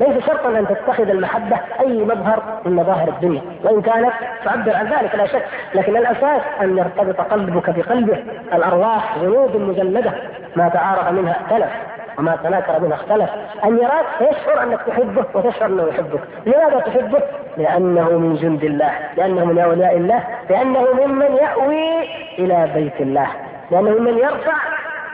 ليس 0.00 0.26
شرطا 0.26 0.48
أن 0.48 0.66
تتخذ 0.68 1.08
المحبة 1.08 1.56
أي 1.80 2.04
مظهر 2.04 2.42
من 2.64 2.76
مظاهر 2.76 3.08
الدنيا. 3.08 3.42
وإن 3.64 3.82
كانت 3.82 4.12
تعبر 4.44 4.76
عن 4.76 4.86
ذلك 4.86 5.14
لا 5.14 5.26
شك. 5.26 5.44
لكن 5.74 5.96
الأساس 5.96 6.42
أن 6.60 6.78
يرتبط 6.78 7.20
قلبك 7.20 7.70
بقلبه. 7.70 8.24
الأرواح 8.52 9.18
جنود 9.18 9.56
مجلده 9.56 10.12
ما 10.56 10.68
تعارف 10.68 11.08
منها 11.08 11.32
اختلف 11.32 11.70
وما 12.18 12.36
تناكر 12.44 12.80
منها 12.80 12.94
اختلف. 12.94 13.30
أن 13.64 13.78
يراك 13.78 14.04
فيشعر 14.18 14.62
أنك 14.62 14.80
تحبه 14.86 15.24
وتشعر 15.34 15.68
أنه 15.68 15.82
يحبك. 15.88 16.20
لماذا 16.46 16.78
تحبه؟ 16.78 17.22
لأنه 17.56 18.10
من 18.10 18.36
جند 18.36 18.64
الله. 18.64 18.90
لأنه 19.16 19.44
من 19.44 19.58
أولياء 19.58 19.96
الله. 19.96 20.24
لأنه 20.50 20.86
ممن 21.04 21.36
يأوي 21.36 22.02
إلى 22.38 22.68
بيت 22.74 23.00
الله. 23.00 23.26
لأنه 23.70 23.90
ممن 23.90 24.18
يرفع 24.18 24.54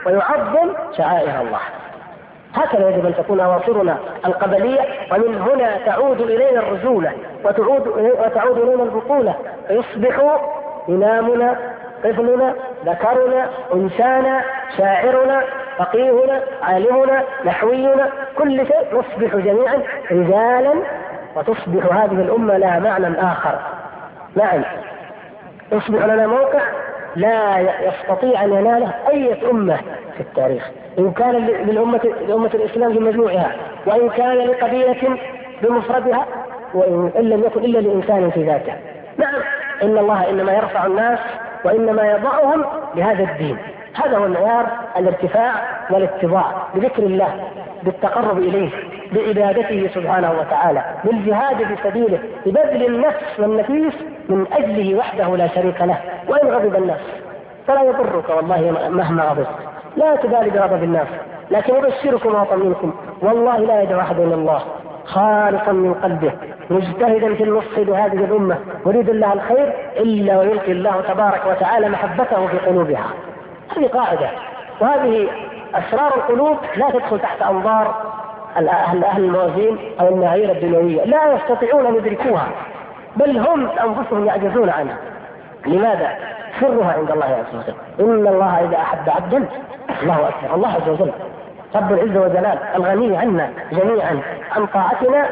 ويعظم 0.05 0.69
شعائر 0.97 1.41
الله. 1.41 1.59
هكذا 2.55 2.89
يجب 2.89 3.05
أن 3.05 3.15
تكون 3.15 3.39
أواصرنا 3.39 3.97
القبلية 4.25 4.81
ومن 5.11 5.41
هنا 5.41 5.77
تعود 5.85 6.21
إلينا 6.21 6.59
الرجولة 6.59 7.11
وتعود 7.45 7.87
وتعود 8.25 8.57
إلينا 8.57 8.83
البطولة. 8.83 9.35
فيصبح 9.67 10.39
إمامنا 10.89 11.55
طفلنا 12.03 12.55
ذكرنا 12.85 13.49
انسانا 13.73 14.41
شاعرنا 14.77 15.43
فقيهنا 15.77 16.41
عالمنا 16.63 17.23
نحوينا 17.45 18.09
كل 18.37 18.67
شيء. 18.67 18.85
نصبح 18.93 19.35
جميعا 19.35 19.81
رجالا 20.11 20.73
وتصبح 21.35 21.95
هذه 21.95 22.21
الأمة 22.21 22.57
لها 22.57 22.79
معنى 22.79 23.21
آخر. 23.21 23.59
نعم. 24.35 24.63
يصبح 25.71 26.05
لنا 26.05 26.27
موقع 26.27 26.61
لا 27.15 27.59
يستطيع 27.59 28.43
أن 28.43 28.53
يناله 28.53 28.93
أي 29.09 29.49
أمة 29.51 29.77
في 30.17 30.19
التاريخ. 30.19 30.71
إن 30.99 31.11
كان 31.11 31.35
للأمة 31.45 32.01
لأمة 32.27 32.49
الإسلام 32.53 32.93
بمجموعها 32.93 33.55
وإن 33.85 34.09
كان 34.09 34.37
لقبيلة 34.37 35.17
بمفردها 35.61 36.25
وإن 36.73 37.29
لم 37.29 37.43
يكن 37.43 37.63
إلا 37.63 37.79
لإنسان 37.79 38.31
في 38.31 38.43
ذاته. 38.43 38.73
نعم 39.17 39.41
إن 39.83 39.97
الله 39.97 40.29
إنما 40.29 40.53
يرفع 40.53 40.85
الناس 40.85 41.19
وإنما 41.65 42.11
يضعهم 42.11 42.65
بهذا 42.95 43.23
الدين. 43.23 43.57
هذا 43.93 44.17
هو 44.17 44.27
معيار 44.27 44.67
الارتفاع 44.97 45.51
والاتضاع 45.89 46.45
بذكر 46.75 47.03
الله 47.03 47.47
بالتقرب 47.83 48.37
إليه 48.37 48.69
بعبادته 49.11 49.89
سبحانه 49.93 50.31
وتعالى 50.31 50.83
بالجهاد 51.03 51.57
في 51.57 51.75
سبيله 51.83 52.19
ببذل 52.45 52.85
النفس 52.85 53.39
والنفيس 53.39 53.93
من 54.29 54.45
أجله 54.53 54.95
وحده 54.95 55.37
لا 55.37 55.47
شريك 55.47 55.81
له 55.81 55.97
وإن 56.27 56.47
غضب 56.47 56.75
الناس 56.75 56.99
فلا 57.67 57.83
يضرك 57.83 58.29
والله 58.29 58.89
مهما 58.89 59.23
غضبت. 59.23 59.47
لا 59.95 60.15
تبالي 60.15 60.49
بغضب 60.49 60.83
الناس 60.83 61.07
لكن 61.51 61.75
يبشركم 61.75 62.35
ويطمئنكم 62.35 62.93
والله 63.21 63.57
لا 63.57 63.81
يدعو 63.81 63.99
أحد 63.99 64.19
إلى 64.19 64.33
الله 64.33 64.61
خالصا 65.05 65.71
من 65.71 65.93
قلبه 65.93 66.31
مجتهدا 66.69 67.35
في 67.35 67.43
النصح 67.43 67.77
لهذه 67.77 68.25
الأمة 68.25 68.57
يريد 68.85 69.09
الله 69.09 69.33
الخير 69.33 69.73
إلا 69.97 70.39
ويلقي 70.39 70.71
الله 70.71 71.01
تبارك 71.01 71.41
وتعالى 71.45 71.89
محبته 71.89 72.47
في 72.47 72.57
قلوبها. 72.57 73.05
هذه 73.77 73.87
قاعدة 73.87 74.29
وهذه 74.81 75.29
أسرار 75.75 76.15
القلوب 76.15 76.57
لا 76.75 76.89
تدخل 76.89 77.19
تحت 77.19 77.41
أنظار 77.41 77.95
أهل 78.57 79.03
أهل 79.03 79.23
الموازين 79.23 79.77
أو 79.99 80.07
المعايير 80.07 80.51
الدنيوية 80.51 81.03
لا 81.03 81.33
يستطيعون 81.33 81.85
أن 81.85 81.95
يدركوها 81.95 82.47
بل 83.15 83.37
هم 83.37 83.69
أنفسهم 83.69 84.25
يعجزون 84.25 84.69
عنها. 84.69 84.97
لماذا؟ 85.65 86.09
سرها 86.59 86.93
عند 86.93 87.11
الله 87.11 87.25
عز 87.25 87.55
وجل 87.55 87.75
إن 87.99 88.27
الله 88.27 88.59
إذا 88.59 88.77
أحب 88.77 89.09
عبدا 89.09 89.45
الله 90.01 90.29
أكبر 90.29 90.55
الله 90.55 90.67
عز 90.67 90.89
وجل. 90.89 91.11
رب 91.75 91.91
العزة 91.91 92.21
والجلال 92.21 92.57
الغني 92.75 93.17
عنا 93.17 93.49
جميعا 93.71 94.19
عن 94.55 94.65
طاعتنا 94.65 95.25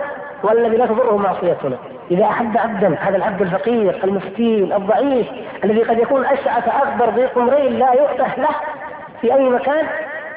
والذي 0.44 0.78
لا 0.78 0.86
تضره 0.86 1.18
معصيتنا. 1.18 1.76
إذا 2.12 2.26
أحب 2.26 2.58
عبدا 2.58 2.96
هذا 3.00 3.18
العبد 3.18 3.42
الفقير 3.42 4.00
المسكين 4.04 4.74
الضعيف 4.74 5.28
الذي 5.64 5.84
قد 5.84 6.00
يكون 6.00 6.26
أشعث 6.26 6.68
اكبر 6.68 7.10
ذي 7.10 7.26
قمرين 7.26 7.80
لا 7.80 7.94
يؤته 7.94 8.36
له 8.38 8.56
في 9.22 9.34
أي 9.34 9.50
مكان 9.50 9.86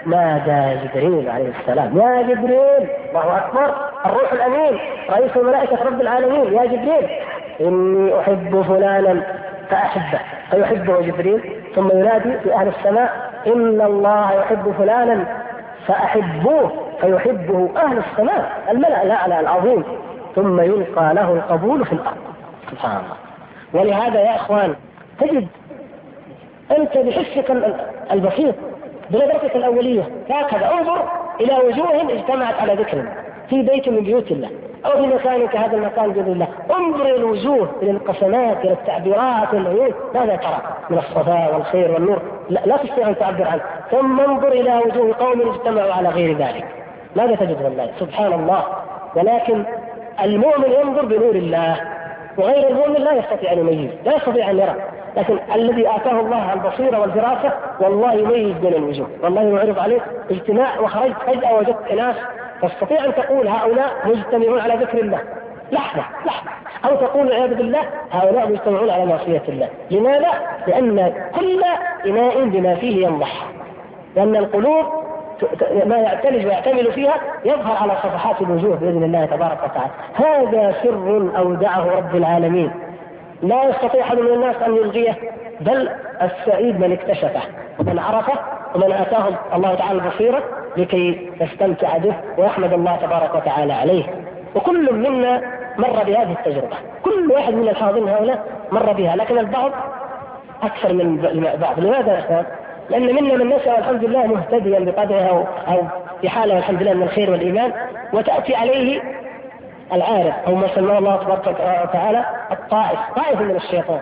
نادى 0.06 0.80
جبريل 0.84 1.30
عليه 1.30 1.48
السلام. 1.60 1.98
يا 1.98 2.22
جبريل 2.22 2.88
الله 3.08 3.36
أكبر 3.36 3.74
الروح 4.06 4.32
الأمين 4.32 4.78
رئيس 5.10 5.36
الملائكة 5.36 5.84
رب 5.86 6.00
العالمين. 6.00 6.54
يا 6.54 6.64
جبريل 6.64 7.08
إني 7.60 8.20
أحب 8.20 8.62
فلانا. 8.68 9.22
فأحبه 9.72 10.20
فيحبه 10.50 11.00
جبريل 11.00 11.40
ثم 11.74 11.90
ينادي 11.90 12.38
في 12.38 12.54
أهل 12.54 12.68
السماء 12.68 13.30
إن 13.46 13.80
الله 13.80 14.32
يحب 14.32 14.74
فلانا 14.78 15.26
فأحبوه 15.86 16.72
فيحبه 17.00 17.70
أهل 17.76 17.98
السماء 17.98 18.52
الملأ 18.70 19.02
الاعلى 19.02 19.40
العظيم 19.40 19.84
ثم 20.36 20.60
يلقى 20.60 21.14
له 21.14 21.32
القبول 21.32 21.86
في 21.86 21.92
الأرض. 21.92 22.16
سبحان 22.70 22.96
الله. 22.96 23.16
ولهذا 23.82 24.20
يا 24.20 24.36
إخوان 24.36 24.74
تجد 25.20 25.46
أنت 26.78 26.98
بحسك 26.98 27.50
البسيط 28.12 28.54
بنظرتك 29.10 29.56
الأولية 29.56 30.02
هكذا 30.30 30.70
انظر 30.72 31.08
إلى 31.40 31.54
وجوه 31.66 32.12
اجتمعت 32.12 32.54
على 32.60 32.74
ذكر 32.74 33.04
في 33.50 33.62
بيت 33.62 33.88
من 33.88 34.00
بيوت 34.04 34.30
الله. 34.32 34.50
أو 34.86 34.90
في 34.90 35.06
مكان 35.06 35.48
كهذا 35.48 35.76
المكان 35.76 36.10
بإذن 36.10 36.32
الله. 36.32 36.48
انظر 36.78 37.02
إلى 37.02 37.16
الوجوه 37.16 37.68
إلى 37.82 37.90
القسمات 37.90 38.64
إلى 38.64 38.72
التعبيرات 38.72 39.54
العيون 39.54 39.94
ماذا 40.14 40.36
ترى؟ 40.36 40.58
من 40.90 40.98
الصفاء 40.98 41.54
والخير 41.54 41.92
والنور. 41.92 42.22
لا, 42.50 42.60
لا 42.66 42.76
تستطيع 42.76 43.08
أن 43.08 43.18
تعبر 43.18 43.48
عنه. 43.48 43.62
ثم 43.90 44.20
انظر 44.20 44.48
إلى 44.48 44.76
وجوه 44.86 45.14
قوم 45.18 45.40
اجتمعوا 45.40 45.92
على 45.92 46.08
غير 46.08 46.36
ذلك. 46.36 46.64
ماذا 47.16 47.34
تجد 47.34 47.62
والله 47.62 47.90
سبحان 47.98 48.32
الله 48.32 48.64
ولكن 49.16 49.64
المؤمن 50.24 50.72
ينظر 50.72 51.04
بنور 51.04 51.34
الله 51.34 51.76
وغير 52.38 52.68
المؤمن 52.68 52.94
لا 52.94 53.12
يستطيع 53.12 53.52
أن 53.52 53.58
يميز 53.58 53.90
لا 54.04 54.16
يستطيع 54.16 54.50
أن 54.50 54.58
يرى. 54.58 54.74
لكن 55.16 55.38
الذي 55.54 55.88
آتاه 55.88 56.20
الله 56.20 56.52
البصيرة 56.52 57.00
والفراسه 57.00 57.52
والله 57.80 58.12
يميز 58.12 58.56
بين 58.56 58.74
الوجوه. 58.74 59.06
والله 59.22 59.42
يعرض 59.42 59.78
عليك 59.78 60.02
اجتماع 60.30 60.80
وخرجت 60.80 61.16
فجأة 61.26 61.54
وجدت 61.54 61.92
ناس 61.92 62.16
تستطيع 62.62 63.04
أن 63.04 63.14
تقول 63.14 63.48
هؤلاء 63.48 63.90
مجتمعون 64.04 64.60
على 64.60 64.74
ذكر 64.74 64.98
الله. 64.98 65.20
لحظة 65.72 66.04
لحظة. 66.26 66.50
أو 66.84 66.96
تقول 66.96 67.26
والعياذ 67.26 67.54
بالله 67.54 67.80
هؤلاء 68.12 68.48
مجتمعون 68.48 68.90
على 68.90 69.06
معصية 69.06 69.42
الله. 69.48 69.68
لماذا؟ 69.90 70.30
لأن 70.66 71.14
كل 71.34 71.62
إناء 72.06 72.44
بما 72.44 72.74
فيه 72.74 73.06
ينضح. 73.06 73.46
لأن 74.16 74.36
القلوب 74.36 74.86
ما 75.86 75.96
يعتلج 75.96 76.46
ويعتمل 76.46 76.92
فيها 76.92 77.14
يظهر 77.44 77.76
على 77.76 77.92
صفحات 77.92 78.40
الوجوه 78.40 78.76
بإذن 78.76 79.02
الله 79.02 79.26
تبارك 79.26 79.58
وتعالى. 79.64 79.92
هذا 80.14 80.74
سر 80.82 81.30
أودعه 81.36 81.96
رب 81.96 82.16
العالمين. 82.16 82.72
لا 83.42 83.64
يستطيع 83.64 84.02
أحد 84.02 84.18
من 84.18 84.32
الناس 84.32 84.56
أن 84.56 84.76
يلغيه 84.76 85.16
بل 85.60 85.88
السعيد 86.22 86.80
من 86.80 86.92
اكتشفه. 86.92 87.40
ومن 87.78 87.98
عرفه 87.98 88.32
ومن 88.74 88.92
اتاه 88.92 89.28
الله 89.54 89.74
تعالى 89.74 89.98
البصيره 90.02 90.42
لكي 90.76 91.30
يستمتع 91.40 91.98
به 91.98 92.14
ويحمد 92.38 92.72
الله 92.72 92.96
تبارك 92.96 93.34
وتعالى 93.34 93.72
عليه. 93.72 94.04
وكل 94.54 94.94
منا 94.94 95.42
مر 95.78 96.04
بهذه 96.04 96.32
التجربة. 96.32 96.76
كل 97.02 97.32
واحد 97.32 97.54
من 97.54 97.68
الحاضرين 97.68 98.08
هؤلاء 98.08 98.44
مر 98.72 98.92
بها. 98.92 99.16
لكن 99.16 99.38
البعض 99.38 99.70
أكثر 100.62 100.92
من 100.92 101.16
بعض 101.60 101.80
لماذا 101.80 102.12
يا 102.12 102.18
اخوان؟ 102.18 102.44
لأن 102.90 103.14
منا 103.14 103.34
من 103.34 103.48
نشأ 103.48 103.74
والحمد 103.74 104.04
لله 104.04 104.26
مهتديا 104.26 104.80
بقدره 104.80 105.22
أو 105.22 105.44
أو 105.74 105.82
في 106.20 106.28
حاله 106.28 106.54
والحمد 106.54 106.82
لله 106.82 106.94
من 106.94 107.02
الخير 107.02 107.30
والإيمان. 107.30 107.72
وتأتي 108.12 108.54
عليه 108.54 109.02
العارف 109.92 110.34
أو 110.46 110.54
ما 110.54 110.68
سماه 110.74 110.98
الله 110.98 111.16
تبارك 111.16 111.46
وتعالى 111.88 112.24
الطائف. 112.50 112.98
طائف 113.16 113.40
من 113.40 113.56
الشيطان. 113.56 114.00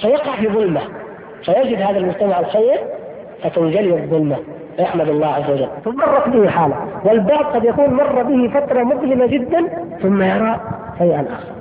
فيقع 0.00 0.36
في 0.36 0.48
ظلمة. 0.48 0.80
فيجد 1.44 1.82
هذا 1.82 1.98
المجتمع 1.98 2.40
الخير 2.40 2.78
فتنجلي 3.42 3.94
الظلمة. 3.94 4.36
يحمد 4.78 5.08
الله 5.08 5.26
عز 5.26 5.50
وجل. 5.50 5.68
تضرت 5.84 6.28
به 6.28 6.48
حالة. 6.48 6.74
والبعض 7.04 7.44
قد 7.44 7.64
يكون 7.64 7.94
مر 7.94 8.22
به 8.22 8.60
فترة 8.60 8.82
مظلمة 8.82 9.26
جدا 9.26 9.66
ثم 10.02 10.22
يرى 10.22 10.60
شيئا 10.98 11.20
آخر. 11.20 11.52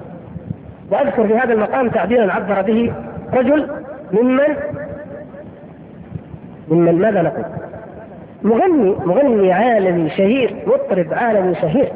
وأذكر 0.92 1.28
في 1.28 1.38
هذا 1.38 1.54
المقام 1.54 1.90
تعبيرا 1.90 2.32
عبر 2.32 2.62
به 2.62 2.94
رجل 3.34 3.68
ممن 4.12 4.56
ممن 6.72 7.02
ماذا 7.02 7.22
نقول؟ 7.22 7.46
مغني 8.44 8.96
مغني 9.06 9.54
عالمي 9.54 10.10
شهير 10.10 10.56
مطرب 10.68 11.14
عالمي 11.14 11.56
شهير. 11.56 11.92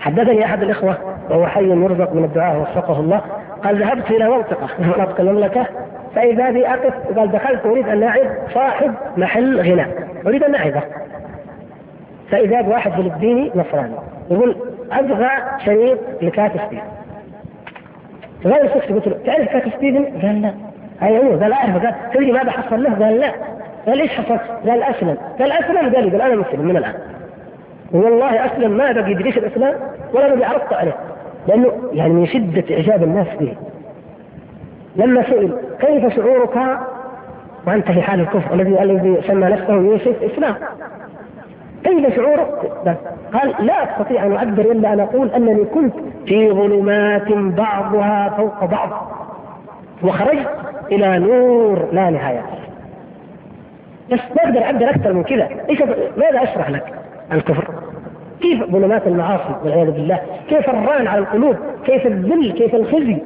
حدثني 0.00 0.44
أحد 0.44 0.62
الإخوة 0.62 0.96
وهو 1.30 1.46
حي 1.46 1.70
يرزق 1.70 2.14
من 2.14 2.24
الدعاء 2.24 2.60
وفقه 2.60 3.00
الله 3.00 3.20
قال 3.64 3.82
ذهبت 3.82 4.10
إلى 4.10 4.28
منطقة. 4.28 4.68
من 4.78 4.92
مناطق 4.96 5.20
المملكه 5.20 5.66
فإذا 6.14 6.50
بي 6.50 6.66
أقف 6.66 7.18
قال 7.18 7.32
دخلت 7.32 7.66
أريد 7.66 7.88
أن 7.88 8.02
أعظ 8.02 8.38
صاحب 8.54 8.94
محل 9.16 9.60
غناء. 9.60 10.08
أريد 10.26 10.44
أن 10.44 10.54
أعظه. 10.54 10.82
فإذا 12.30 12.60
بواحد 12.60 12.92
فلبيني 12.92 13.50
نصراني. 13.54 13.94
يقول 14.30 14.56
أبغى 14.92 15.30
شريط 15.64 15.98
لكات 16.22 16.50
ستيفن. 16.50 16.82
فقال 18.44 18.64
الشخص 18.64 18.92
قلت 18.92 19.08
له 19.08 19.18
تعرف 19.26 19.48
كات 19.48 19.68
ستيفن؟ 19.68 20.04
قال 20.04 20.42
لا. 20.42 20.54
أيوه. 21.02 21.42
قال 21.42 21.52
اعرف 21.52 21.84
قال 21.84 21.94
تدري 22.14 22.32
ماذا 22.32 22.50
حصل 22.50 22.82
له؟ 22.82 23.04
قال 23.04 23.20
لا. 23.20 23.32
قال 23.86 24.00
إيش 24.00 24.10
حصل؟ 24.10 24.38
قال 24.68 24.82
أسلم. 24.82 25.16
قال 25.38 25.52
أسلم. 25.52 25.94
قال 25.94 26.12
قال 26.12 26.20
أنا 26.20 26.36
مسلم 26.36 26.60
من 26.60 26.76
الآن. 26.76 26.94
والله 27.92 28.46
أسلم 28.46 28.70
ما 28.70 28.92
بقي 28.92 29.10
يدريش 29.10 29.38
الإسلام 29.38 29.74
ولا 30.14 30.34
بقي 30.34 30.44
عرفت 30.44 30.72
عليه. 30.72 30.96
لأنه 31.48 31.72
يعني 31.92 32.12
من 32.12 32.26
شدة 32.26 32.76
إعجاب 32.76 33.02
الناس 33.02 33.26
به. 33.40 33.54
لما 34.96 35.22
سئل 35.22 35.52
كيف 35.80 36.14
شعورك؟ 36.16 36.78
وانت 37.66 37.90
في 37.90 38.02
حال 38.02 38.20
الكفر 38.20 38.54
الذي 38.54 38.82
الذي 38.82 39.22
سمى 39.26 39.46
نفسه 39.46 39.74
يوسف 39.74 40.22
إسلام. 40.22 40.54
كيف 41.84 42.16
شعورك؟ 42.16 42.72
قال 43.32 43.66
لا 43.66 43.92
أستطيع 43.92 44.26
أن 44.26 44.32
اعبر 44.32 44.62
إلا 44.62 44.92
أن 44.92 45.00
أقول 45.00 45.30
أنني 45.30 45.64
كنت 45.64 45.94
في 46.26 46.50
ظلمات 46.50 47.32
بعضها 47.32 48.34
فوق 48.36 48.64
بعض 48.64 49.12
وخرجت 50.02 50.48
إلى 50.92 51.18
نور 51.18 51.88
لا 51.92 52.10
نهاية. 52.10 52.42
بس 54.12 54.18
ما 54.36 54.44
أقدر 54.44 54.62
اعبر 54.62 54.90
أكثر 54.90 55.12
من 55.12 55.22
كذا. 55.22 55.48
إيش 55.70 55.82
ماذا 56.16 56.42
أشرح 56.42 56.70
لك 56.70 56.94
الكفر؟ 57.32 57.70
كيف 58.40 58.64
ظلمات 58.70 59.06
المعاصي 59.06 59.54
والعياذ 59.64 59.90
بالله؟ 59.90 60.20
كيف 60.48 60.68
الران 60.68 61.06
على 61.06 61.18
القلوب؟ 61.18 61.56
كيف 61.84 62.06
الذل؟ 62.06 62.52
كيف 62.52 62.74
الخزي؟ 62.74 63.18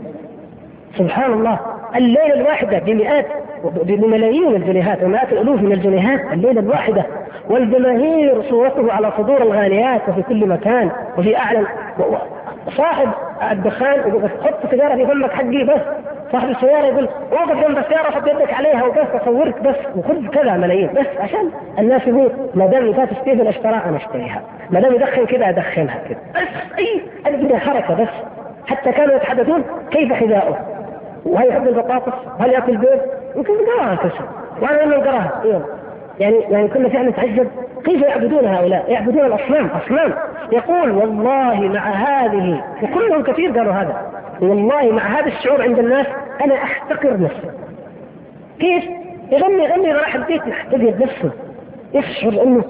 سبحان 0.98 1.32
الله 1.32 1.58
الليلة 1.96 2.34
الواحدة 2.34 2.78
بمئات 2.78 3.26
بملايين 3.64 4.54
الجنيهات 4.54 5.02
ومئات 5.02 5.32
الألوف 5.32 5.60
من 5.60 5.72
الجنيهات 5.72 6.20
الليلة 6.32 6.60
الواحدة. 6.60 7.04
والجماهير 7.50 8.42
صورته 8.42 8.92
على 8.92 9.12
صدور 9.18 9.42
الغاليات 9.42 10.08
وفي 10.08 10.22
كل 10.22 10.46
مكان 10.48 10.90
وفي 11.18 11.36
أعلى 11.36 11.66
صاحب 12.76 13.08
الدخان 13.52 13.98
يقول 14.08 14.30
حط 14.44 14.70
سيجارة 14.70 14.94
في 14.94 15.06
فمك 15.06 15.32
حقي 15.32 15.64
بس. 15.64 15.80
صاحب 16.32 16.48
السيارة 16.48 16.86
يقول 16.86 17.08
وقف 17.32 17.66
جنب 17.66 17.78
السيارة 17.78 18.10
حط 18.10 18.28
يدك 18.28 18.52
عليها 18.54 18.84
وبس 18.84 19.22
أصورك 19.22 19.62
بس 19.62 19.76
وخذ 19.96 20.26
كذا 20.26 20.52
ملايين 20.56 20.88
بس 20.92 21.06
عشان 21.20 21.50
الناس 21.78 22.06
يقول 22.06 22.32
ما 22.54 22.66
دام 22.66 22.92
فات 22.92 23.08
ستيفن 23.20 23.46
اشتراها 23.46 23.88
أنا 23.88 23.96
أشتريها 23.96 24.42
ما 24.70 24.80
دام 24.80 24.94
يدخن 24.94 25.26
كذا 25.26 25.48
أدخنها 25.48 25.98
كذا. 26.08 26.18
بس 26.34 26.80
الدنيا 27.26 27.58
حركة 27.58 27.94
بس. 28.02 28.08
حتى 28.66 28.92
كانوا 28.92 29.14
يتحدثون 29.16 29.64
كيف 29.90 30.12
حذاؤه 30.12 30.58
وهل 31.24 31.48
يحب 31.48 31.68
البطاطس؟ 31.68 32.12
هل 32.40 32.50
يأكل 32.50 32.76
بيض؟ 32.76 33.00
يمكن 33.36 33.52
قراها 33.52 33.94
كسر 33.94 34.24
وأنا 34.62 34.84
من 34.84 35.00
قراها 35.00 35.42
يعني 36.20 36.36
يعني 36.36 36.68
كنا 36.68 36.88
فعلا 36.88 37.10
نتعجب 37.10 37.48
كيف 37.84 38.02
يعبدون 38.02 38.44
هؤلاء؟ 38.44 38.92
يعبدون 38.92 39.26
الأصنام. 39.26 39.66
أصنام. 39.84 40.14
يقول 40.52 40.90
والله 40.90 41.60
مع 41.60 41.90
هذه 41.90 42.64
وكلهم 42.82 43.22
كثير 43.22 43.58
قالوا 43.58 43.72
هذا. 43.72 44.12
والله 44.40 44.92
مع 44.92 45.02
هذا 45.02 45.26
الشعور 45.26 45.62
عند 45.62 45.78
الناس 45.78 46.06
أنا 46.44 46.54
أحتقر 46.54 47.20
نفسي. 47.20 47.50
كيف؟ 48.60 48.84
يغني 49.30 49.64
يغني 49.64 49.92
راح 49.92 50.14
البيت 50.14 50.46
محتقر 50.46 50.94
نفسه. 51.00 51.30
يشعر 51.94 52.42
إنه 52.42 52.64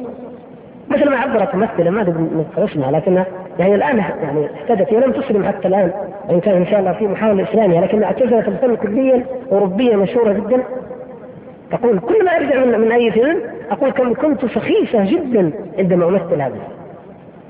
مثل 0.90 1.10
ما 1.10 1.16
عبرت 1.16 1.54
ممثله 1.54 1.90
ما 1.90 2.00
أدري 2.00 2.14
اسمها 2.58 2.90
لكنها 2.90 3.26
يعني 3.58 3.74
الآن 3.74 3.98
يعني 3.98 4.46
اهتدت 4.46 4.92
هي 4.92 5.00
لم 5.00 5.12
تسلم 5.12 5.44
حتى 5.44 5.68
الآن 5.68 5.90
وان 6.28 6.40
كان 6.40 6.56
إن 6.56 6.66
شاء 6.66 6.80
الله 6.80 6.92
في 6.92 7.06
محاولة 7.06 7.42
إسلامية 7.42 7.80
لكنها 7.80 8.04
اعتزلت 8.04 8.48
الفن 8.48 8.76
كليا 8.76 9.24
اوروبيه 9.52 9.96
مشهورة 9.96 10.32
جدا. 10.32 10.62
تقول 11.70 11.98
كل 11.98 12.24
ما 12.24 12.30
أرجع 12.30 12.64
من, 12.64 12.80
من 12.80 12.92
أي 12.92 13.10
فيلم 13.10 13.40
أقول 13.70 13.90
كم 13.90 14.14
كنت 14.14 14.46
سخيفة 14.46 15.04
جدا 15.04 15.52
عندما 15.78 16.08
أمثل 16.08 16.40
هذا. 16.40 16.58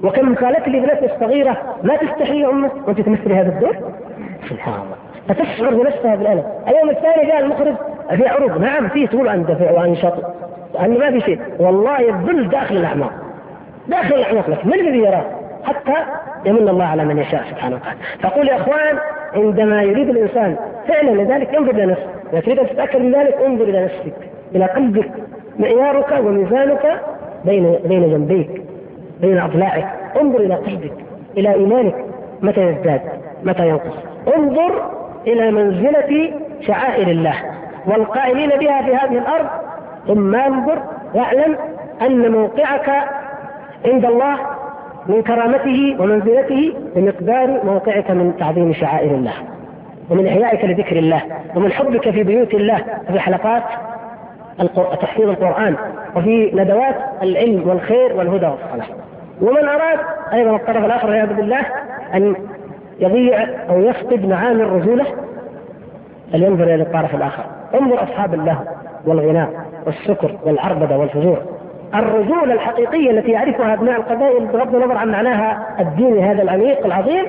وكم 0.02 0.34
قالت 0.34 0.68
لي 0.68 0.78
ابنتي 0.78 1.14
الصغيرة 1.14 1.56
ما 1.82 1.96
تستحي 1.96 2.40
يا 2.40 2.50
أمك. 2.50 2.72
وأنت 2.86 3.00
تمثلي 3.00 3.34
هذا 3.34 3.48
الدور؟ 3.48 3.76
سبحان 4.50 4.74
الله. 4.74 4.96
فتشعر 5.28 5.74
بنفسها 5.74 6.16
بالألم. 6.16 6.44
اليوم 6.68 6.90
الثاني 6.90 7.26
جاء 7.26 7.40
المخرج 7.40 7.74
في 8.16 8.28
عروض 8.28 8.60
نعم 8.60 8.88
في 8.88 9.06
تقول 9.06 9.28
اندفع 9.28 9.70
وأنشط. 9.70 10.14
أن 10.80 10.98
ما 10.98 11.10
في 11.10 11.20
شيء. 11.20 11.38
والله 11.58 12.08
الظل 12.08 12.48
داخل 12.48 12.76
الاعماق 12.76 13.23
داخل 13.88 14.14
الاعماق 14.14 14.50
لك 14.50 14.66
من 14.66 14.74
الذي 14.74 14.98
يراه؟ 14.98 15.24
حتى 15.64 15.94
يمن 16.46 16.68
الله 16.68 16.84
على 16.84 17.04
من 17.04 17.18
يشاء 17.18 17.42
سبحانه 17.50 17.76
وتعالى. 17.76 17.98
فقول 18.22 18.48
يا 18.48 18.56
إخوان 18.56 18.98
عندما 19.34 19.82
يريد 19.82 20.08
الإنسان 20.08 20.56
فعلا 20.88 21.10
لذلك 21.10 21.54
انظر 21.54 21.70
إلى 21.70 21.86
نفسك 21.86 22.08
إذا 22.32 22.40
تريد 22.40 22.58
أن 22.58 22.66
تتأكد 22.66 23.00
من 23.00 23.14
ذلك 23.14 23.34
انظر 23.46 23.64
إلى 23.64 23.84
نفسك 23.84 24.14
إلى 24.54 24.64
قلبك 24.64 25.10
معيارك 25.58 26.12
وميزانك 26.24 27.00
بين 27.44 27.78
بين 27.84 28.10
جنبيك 28.10 28.62
بين 29.20 29.38
أضلاعك. 29.38 29.88
انظر 30.20 30.40
إلى 30.40 30.54
قلبك 30.54 30.92
إلى 31.36 31.54
إيمانك. 31.54 31.94
متى 32.42 32.60
يزداد؟ 32.60 33.00
متى 33.44 33.68
ينقص؟ 33.68 33.96
انظر 34.36 34.90
إلى 35.26 35.50
منزلة 35.50 36.32
شعائر 36.60 37.08
الله 37.08 37.34
والقائمين 37.86 38.50
بها 38.50 38.82
في 38.82 38.96
هذه 38.96 39.18
الأرض. 39.18 39.46
ثم 40.06 40.34
انظر 40.34 40.82
واعلم 41.14 41.56
أن 42.02 42.32
موقعك 42.32 42.90
عند 43.86 44.04
الله 44.04 44.36
من 45.06 45.22
كرامته 45.22 45.96
ومنزلته 46.00 46.74
بمقدار 46.96 47.60
موقعك 47.64 48.10
من 48.10 48.36
تعظيم 48.38 48.72
شعائر 48.72 49.14
الله 49.14 49.32
ومن 50.10 50.26
إحيائك 50.26 50.64
لذكر 50.64 50.96
الله 50.96 51.22
ومن 51.56 51.72
حبك 51.72 52.10
في 52.10 52.22
بيوت 52.22 52.54
الله 52.54 52.78
وفي 53.08 53.20
حلقات 53.20 53.62
تحفيظ 55.00 55.28
القرآن 55.28 55.76
وفي 56.16 56.50
ندوات 56.54 56.96
العلم 57.22 57.68
والخير 57.68 58.16
والهدى 58.16 58.46
والصلاح. 58.46 58.88
ومن 59.42 59.68
أراد 59.68 59.98
أيضا 60.32 60.56
الطرف 60.56 60.84
الآخر 60.84 61.06
والعياذ 61.06 61.34
بالله 61.34 61.60
أن 62.14 62.34
يضيع 63.00 63.46
أو 63.70 63.80
يفقد 63.80 64.26
معاني 64.26 64.62
الرجولة 64.62 65.04
فلينظر 66.32 66.64
إلى 66.64 66.82
الطرف 66.82 67.14
الآخر. 67.14 67.44
انظر 67.80 68.02
أصحاب 68.02 68.34
اللهو 68.34 68.64
والغناء 69.06 69.50
والسكر 69.86 70.36
والعربدة 70.44 70.98
والفجور. 70.98 71.42
الرجولة 71.94 72.54
الحقيقية 72.54 73.10
التي 73.10 73.30
يعرفها 73.30 73.74
أبناء 73.74 73.96
القبائل 73.96 74.46
بغض 74.46 74.74
النظر 74.74 74.96
عن 74.96 75.08
معناها 75.08 75.76
الديني 75.80 76.22
هذا 76.22 76.42
العميق 76.42 76.86
العظيم 76.86 77.24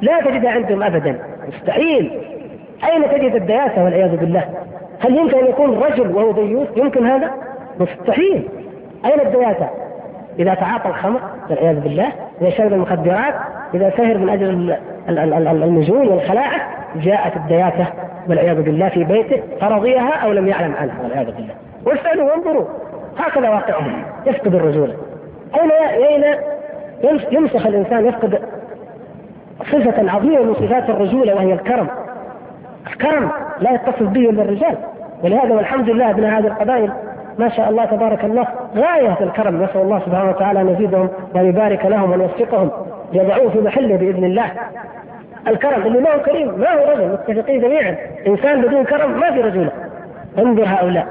لا 0.00 0.20
تجدها 0.20 0.50
عندهم 0.50 0.82
أبدا. 0.82 1.18
مستحيل. 1.48 2.20
أين 2.92 3.10
تجد 3.10 3.34
الدياسة 3.34 3.84
والعياذ 3.84 4.16
بالله؟ 4.16 4.44
هل 5.00 5.16
يمكن 5.16 5.38
أن 5.38 5.46
يكون 5.46 5.78
رجل 5.78 6.16
وهو 6.16 6.32
ديوث 6.32 6.76
يمكن 6.76 7.06
هذا؟ 7.06 7.30
مستحيل. 7.80 8.48
أين 9.04 9.20
الدياسة؟ 9.20 9.68
إذا 10.38 10.54
تعاطى 10.54 10.88
الخمر 10.88 11.20
والعياذ 11.50 11.80
بالله 11.80 12.12
إذا 12.40 12.50
شرب 12.50 12.72
المخدرات 12.72 13.34
إذا 13.74 13.92
سهر 13.96 14.18
من 14.18 14.28
أجل 14.28 14.76
النزول 15.62 16.08
والخلاعة 16.08 16.60
جاءت 16.96 17.36
الدياسة 17.36 17.86
والعياذ 18.28 18.62
بالله 18.62 18.88
في 18.88 19.04
بيته 19.04 19.42
فرضيها 19.60 20.14
أو 20.14 20.32
لم 20.32 20.48
يعلم 20.48 20.74
عنها 20.74 21.02
والعياذ 21.02 21.26
بالله. 21.26 21.54
واسألوا 21.86 22.32
وانظروا. 22.32 22.64
هكذا 23.18 23.48
واقعهم 23.48 24.02
يفقد 24.26 24.54
الرجولة. 24.54 24.94
أين 25.60 25.70
أين 26.04 26.24
يمسخ 27.30 27.66
الإنسان 27.66 28.06
يفقد 28.06 28.38
صفة 29.60 30.10
عظيمة 30.10 30.42
من 30.42 30.54
صفات 30.54 30.90
الرجولة 30.90 31.34
وهي 31.34 31.52
الكرم. 31.52 31.88
الكرم 32.86 33.30
لا 33.60 33.72
يتصف 33.72 34.02
به 34.02 34.30
إلا 34.30 34.42
الرجال. 34.42 34.76
ولهذا 35.24 35.54
والحمد 35.54 35.90
لله 35.90 36.10
ابن 36.10 36.24
هذه 36.24 36.46
القبائل 36.46 36.92
ما 37.38 37.48
شاء 37.48 37.68
الله 37.68 37.84
تبارك 37.84 38.24
الله 38.24 38.46
غاية 38.76 39.14
في 39.14 39.24
الكرم. 39.24 39.62
نسأل 39.62 39.80
الله 39.80 39.98
سبحانه 39.98 40.30
وتعالى 40.30 40.60
أن 40.60 40.68
يزيدهم 40.68 41.08
وأن 41.34 41.48
يبارك 41.48 41.86
لهم 41.86 42.10
وأن 42.10 42.20
يوفقهم 42.20 42.70
ليضعوه 43.12 43.50
في 43.50 43.60
محله 43.60 43.96
بإذن 43.96 44.24
الله. 44.24 44.50
الكرم 45.48 45.86
اللي 45.86 46.00
ما 46.00 46.14
هو 46.14 46.18
كريم 46.18 46.58
ما 46.58 46.72
هو 46.72 46.92
رجل 46.92 47.12
متفقين 47.12 47.60
جميعا. 47.60 47.96
إنسان 48.26 48.62
بدون 48.62 48.84
كرم 48.84 49.20
ما 49.20 49.32
في 49.32 49.40
رجولة. 49.40 49.70
انظر 50.38 50.64
هؤلاء 50.66 51.06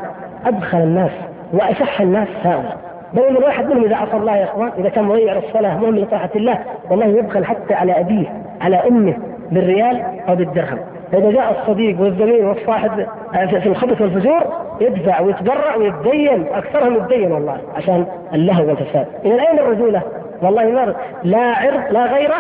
أبخل 0.46 0.78
الناس. 0.78 1.12
وأشح 1.54 2.02
الناس 2.02 2.28
هؤلاء. 2.44 2.78
بل 3.14 3.24
الواحد 3.24 3.66
منهم 3.66 3.84
إذا 3.84 3.96
عصى 3.96 4.18
الله 4.18 4.38
يا 4.38 4.44
إخوان 4.44 4.72
إذا 4.78 4.90
كان 4.90 5.04
مضيع 5.04 5.38
الصلاة 5.38 5.78
مؤمن 5.78 6.00
لطاعه 6.00 6.30
الله 6.36 6.60
والله 6.90 7.06
يبخل 7.06 7.46
حتى 7.46 7.74
على 7.74 8.00
أبيه 8.00 8.26
على 8.62 8.76
أمه 8.76 9.14
بالريال 9.52 10.04
أو 10.30 10.36
بالدرهم. 10.36 10.80
فإذا 11.12 11.32
جاء 11.32 11.62
الصديق 11.62 12.02
والزميل 12.02 12.46
والصاحب 12.46 13.06
في 13.34 13.66
الخبث 13.66 14.02
والفجور 14.02 14.42
يدفع 14.82 15.22
ويتبرع 15.22 15.76
ويتدين 15.76 16.46
أكثرهم 16.54 16.96
يتدين 16.96 17.32
والله 17.32 17.58
عشان 17.76 18.06
اللهو 18.34 18.68
والفساد. 18.68 19.08
إذا 19.26 19.34
أين 19.34 19.60
الرجولة؟ 19.60 20.02
والله 20.42 20.66
ما 20.66 20.96
لا 21.24 21.40
عرض 21.40 21.92
لا 21.92 22.06
غيرة 22.06 22.36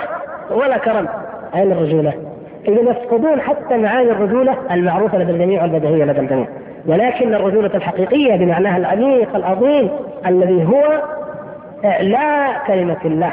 ولا 0.51 0.77
كرم. 0.77 1.07
أين 1.55 1.71
الرجولة؟ 1.71 2.13
إذا 2.67 2.81
يفقدون 2.81 3.41
حتى 3.41 3.77
معاني 3.77 4.11
الرجولة 4.11 4.57
المعروفة 4.71 5.17
لدى 5.17 5.31
الجميع 5.31 5.61
والبديهية 5.61 6.05
لدى 6.05 6.19
الجميع. 6.19 6.47
ولكن 6.87 7.33
الرجولة 7.33 7.71
الحقيقية 7.75 8.35
بمعناها 8.35 8.77
العميق 8.77 9.35
العظيم 9.35 9.89
الذي 10.25 10.65
هو 10.65 11.01
إعلاء 11.85 12.61
كلمة 12.67 12.97
الله. 13.05 13.31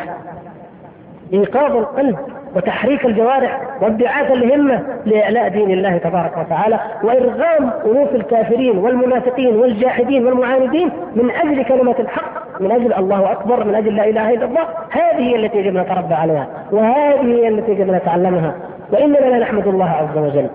إيقاظ 1.32 1.76
القلب 1.76 2.18
وتحريك 2.56 3.06
الجوارح 3.06 3.60
وابتعاث 3.82 4.30
الهمة 4.30 4.82
لإعلاء 5.06 5.48
دين 5.48 5.70
الله 5.70 5.96
تبارك 5.96 6.38
وتعالى 6.38 6.80
وإرغام 7.02 7.70
أنوف 7.86 8.14
الكافرين 8.14 8.78
والمنافقين 8.78 9.56
والجاحدين 9.56 10.26
والمعاندين 10.26 10.90
من 11.14 11.30
أجل 11.30 11.64
كلمة 11.64 11.94
الحق 11.98 12.60
من 12.60 12.72
أجل 12.72 12.94
الله 12.94 13.32
أكبر 13.32 13.64
من 13.64 13.74
أجل 13.74 13.96
لا 13.96 14.08
إله 14.08 14.34
إلا 14.34 14.44
الله. 14.44 14.62
هذه 14.90 15.20
هي 15.20 15.36
التي 15.36 15.58
يجب 15.58 15.76
أن 15.76 15.82
نتربى 15.82 16.14
عليها 16.14 16.46
وهذه 16.72 17.24
هي 17.24 17.48
التي 17.48 17.72
يجب 17.72 17.88
أن 17.88 17.94
نتعلمها. 17.96 18.54
وإننا 18.92 19.18
لا 19.18 19.38
نحمد 19.38 19.66
الله 19.66 19.90
عز 19.90 20.18
وجل. 20.18 20.48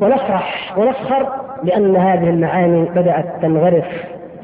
ونفرح 0.00 0.78
ونفخر 0.78 1.28
لأن 1.64 1.96
هذه 1.96 2.28
المعاني 2.30 2.84
بدأت 2.84 3.26
تنغرس 3.42 3.84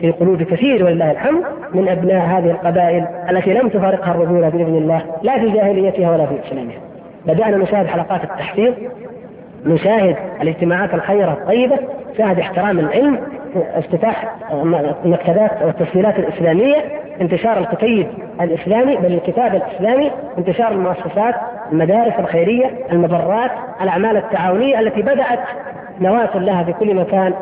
في 0.01 0.11
قلوب 0.11 0.43
كثير 0.43 0.85
ولله 0.85 1.11
الحمد 1.11 1.45
من 1.75 1.89
أبناء 1.89 2.27
هذه 2.27 2.51
القبائل 2.51 3.07
التي 3.31 3.55
لم 3.55 3.69
تفارقها 3.69 4.15
الرجوله 4.15 4.49
بإذن 4.49 4.75
الله 4.75 5.03
لا 5.23 5.39
في 5.39 5.51
جاهليتها 5.51 6.11
ولا 6.11 6.27
في 6.27 6.35
إسلامها. 6.47 6.79
بدأنا 7.27 7.57
نشاهد 7.57 7.87
حلقات 7.87 8.25
التحفيظ 8.25 8.75
نشاهد 9.67 10.17
الاجتماعات 10.43 10.95
الخيرة 10.95 11.33
الطيبة 11.33 11.79
نشاهد 12.15 12.39
احترام 12.39 12.79
العلم 12.79 13.19
افتتاح 13.57 14.35
المكتبات 15.05 15.51
والتسجيلات 15.63 16.19
الإسلامية 16.19 16.77
انتشار 17.21 17.59
الكتيب 17.59 18.07
الإسلامي 18.41 18.97
بل 18.97 19.13
الكتاب 19.13 19.55
الإسلامي 19.55 20.11
انتشار 20.39 20.73
المؤسسات 20.73 21.35
المدارس 21.73 22.13
الخيرية 22.19 22.71
المبرات 22.93 23.51
الأعمال 23.83 24.17
التعاونية 24.17 24.81
التي 24.81 25.03
بدأت 25.03 25.41
نواة 26.01 26.39
لها 26.39 26.65
في 26.65 26.73
كل 26.73 26.95
مكان. 26.95 27.35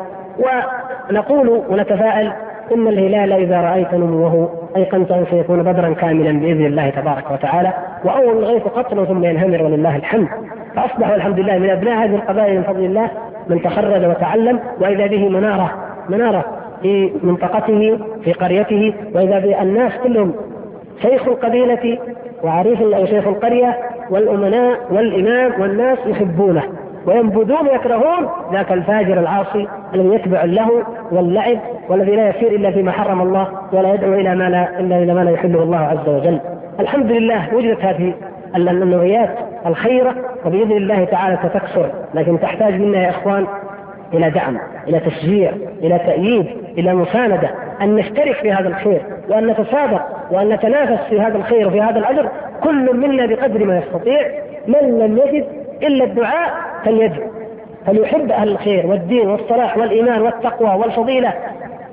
ونقول 1.09 1.49
ونتفائل 1.69 2.31
إن 2.75 2.87
الهلال 2.87 3.33
إذا 3.33 3.61
رأيت 3.61 3.93
نموه 3.93 4.49
ايقنت 4.75 5.11
أن 5.11 5.25
سيكون 5.31 5.63
بدرا 5.63 5.93
كاملا 5.93 6.39
بإذن 6.39 6.65
الله 6.65 6.89
تبارك 6.89 7.31
وتعالى. 7.31 7.73
وأول 8.03 8.37
الغيث 8.37 8.63
قطر 8.63 9.05
ثم 9.05 9.25
ينهمر 9.25 9.63
ولله 9.63 9.95
الحمد. 9.95 10.27
فاصبحوا 10.75 11.15
الحمد 11.15 11.39
لله 11.39 11.57
من 11.57 11.69
أبناء 11.69 12.05
هذه 12.05 12.15
القبائل 12.15 12.57
من 12.57 12.63
فضل 12.63 12.85
الله 12.85 13.11
من 13.49 13.61
تخرج 13.61 14.05
وتعلم 14.05 14.59
وإذا 14.81 15.07
به 15.07 15.29
منارة 15.29 15.71
منارة 16.09 16.45
في 16.81 17.11
منطقته 17.23 17.99
في 18.23 18.33
قريته 18.33 18.93
وإذا 19.15 19.39
بالناس 19.39 19.91
كلهم 20.03 20.33
شيخ 21.01 21.27
القبيلة 21.27 21.97
وعريف 22.43 22.81
أو 22.81 23.05
شيخ 23.05 23.27
القرية 23.27 23.77
والأمناء 24.09 24.79
والإمام 24.91 25.61
والناس 25.61 25.97
يحبونه 26.05 26.63
وينبذون 27.05 27.67
يكرهون 27.67 28.29
ذاك 28.53 28.71
الفاجر 28.71 29.19
العاصي 29.19 29.67
الذي 29.93 30.15
يتبع 30.15 30.43
اللهو 30.43 30.81
واللعب 31.11 31.57
والذي 31.89 32.15
لا 32.15 32.29
يسير 32.29 32.51
إلا 32.51 32.71
فيما 32.71 32.91
حرم 32.91 33.21
الله 33.21 33.47
ولا 33.73 33.93
يدعو 33.93 34.13
إلى 34.13 34.35
ما 34.35 34.49
لا 34.49 34.79
إلا 34.79 34.97
إلى 34.97 35.13
ما 35.13 35.23
لا 35.23 35.31
يحله 35.31 35.63
الله 35.63 35.77
عز 35.77 36.09
وجل. 36.09 36.39
الحمد 36.79 37.11
لله 37.11 37.55
وجدت 37.55 37.81
هذه 37.81 38.13
النوعيات 38.55 39.29
الخيرة 39.65 40.15
وباذن 40.45 40.71
الله 40.71 41.05
تعالى 41.05 41.37
ستكثر 41.49 41.91
لكن 42.13 42.39
تحتاج 42.39 42.73
منا 42.73 43.03
يا 43.03 43.09
إخوان 43.09 43.47
إلى 44.13 44.29
دعم، 44.29 44.57
إلى 44.87 44.99
تشجيع، 44.99 45.51
إلى 45.83 45.99
تأييد، 45.99 46.45
إلى 46.77 46.93
مساندة، 46.93 47.51
أن 47.81 47.95
نشترك 47.95 48.35
في 48.35 48.51
هذا 48.51 48.67
الخير، 48.67 49.01
وأن 49.29 49.47
نتسابق، 49.47 50.01
وأن 50.31 50.49
نتنافس 50.49 51.03
في 51.09 51.21
هذا 51.21 51.37
الخير 51.37 51.67
وفي 51.67 51.81
هذا 51.81 51.99
الأجر، 51.99 52.29
كل 52.63 52.97
منا 52.97 53.25
بقدر 53.25 53.65
ما 53.65 53.77
يستطيع، 53.77 54.21
من 54.67 54.99
لم 54.99 55.17
يجد 55.17 55.45
إلا 55.83 56.03
الدعاء 56.03 56.53
فليدعو 56.85 57.27
فليحب 57.85 58.31
أهل 58.31 58.49
الخير 58.49 58.87
والدين 58.87 59.29
والصلاح 59.29 59.77
والإيمان 59.77 60.21
والتقوى 60.21 60.79
والفضيلة 60.79 61.33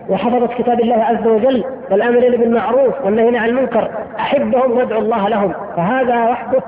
وحفظت 0.08 0.54
كتاب 0.54 0.80
الله 0.80 1.04
عز 1.04 1.26
وجل 1.26 1.64
والأمرين 1.90 2.40
بالمعروف 2.40 3.04
والنهي 3.04 3.38
عن 3.38 3.48
المنكر 3.48 3.90
أحبهم 4.18 4.70
وأدعو 4.70 5.00
الله 5.00 5.28
لهم 5.28 5.52
فهذا 5.76 6.24
وحده 6.30 6.62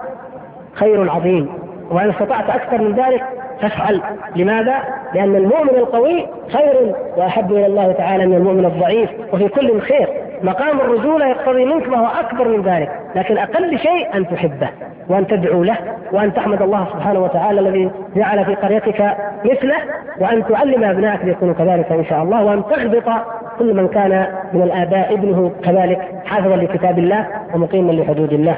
خير 0.75 1.11
عظيم. 1.11 1.49
وإن 1.91 2.11
استطعت 2.11 2.51
أكثر 2.51 2.83
من 2.83 2.95
ذلك 2.95 3.25
فافعل. 3.61 4.01
لماذا؟ 4.37 4.75
لأن 5.15 5.37
المؤمن 5.37 5.75
القوي 5.77 6.27
خير 6.53 6.95
وأحب 7.17 7.53
إلى 7.53 7.67
الله 7.67 7.93
تعالى 7.93 8.27
من 8.27 8.35
المؤمن 8.35 8.65
الضعيف 8.65 9.11
وفي 9.33 9.49
كل 9.49 9.81
خير. 9.81 10.09
مقام 10.45 10.81
الرجولة 10.81 11.27
يقتضي 11.27 11.65
منك 11.65 11.89
ما 11.89 11.99
هو 11.99 12.07
أكبر 12.21 12.49
من 12.49 12.63
ذلك. 12.63 12.91
لكن 13.17 13.39
أقل 13.39 13.79
شيء 13.79 14.17
أن 14.17 14.29
تحبه 14.29 14.69
وأن 15.09 15.27
تدعو 15.27 15.65
له 15.65 15.77
وأن 16.13 16.35
تحمد 16.35 16.63
الله 16.63 16.87
سبحانه 16.93 17.21
وتعالى 17.21 17.61
الذي 17.61 17.91
جعل 18.17 18.45
في 18.45 18.55
قريتك 18.55 19.17
مثله 19.45 19.77
وأن 20.21 20.45
تعلم 20.49 20.85
أبنائك 20.85 21.25
ليكونوا 21.25 21.55
كذلك 21.55 21.93
إن 21.93 22.05
شاء 22.05 22.23
الله 22.23 22.45
وأن 22.45 22.63
تغبط 22.65 23.13
كل 23.59 23.75
من 23.75 23.89
كان 23.89 24.27
من 24.53 24.63
الآباء 24.63 25.15
ابنه 25.15 25.53
كذلك 25.65 26.01
حافظا 26.27 26.57
لكتاب 26.57 26.99
الله 26.99 27.27
ومقيما 27.55 27.93
لحدود 27.93 28.33
الله. 28.33 28.57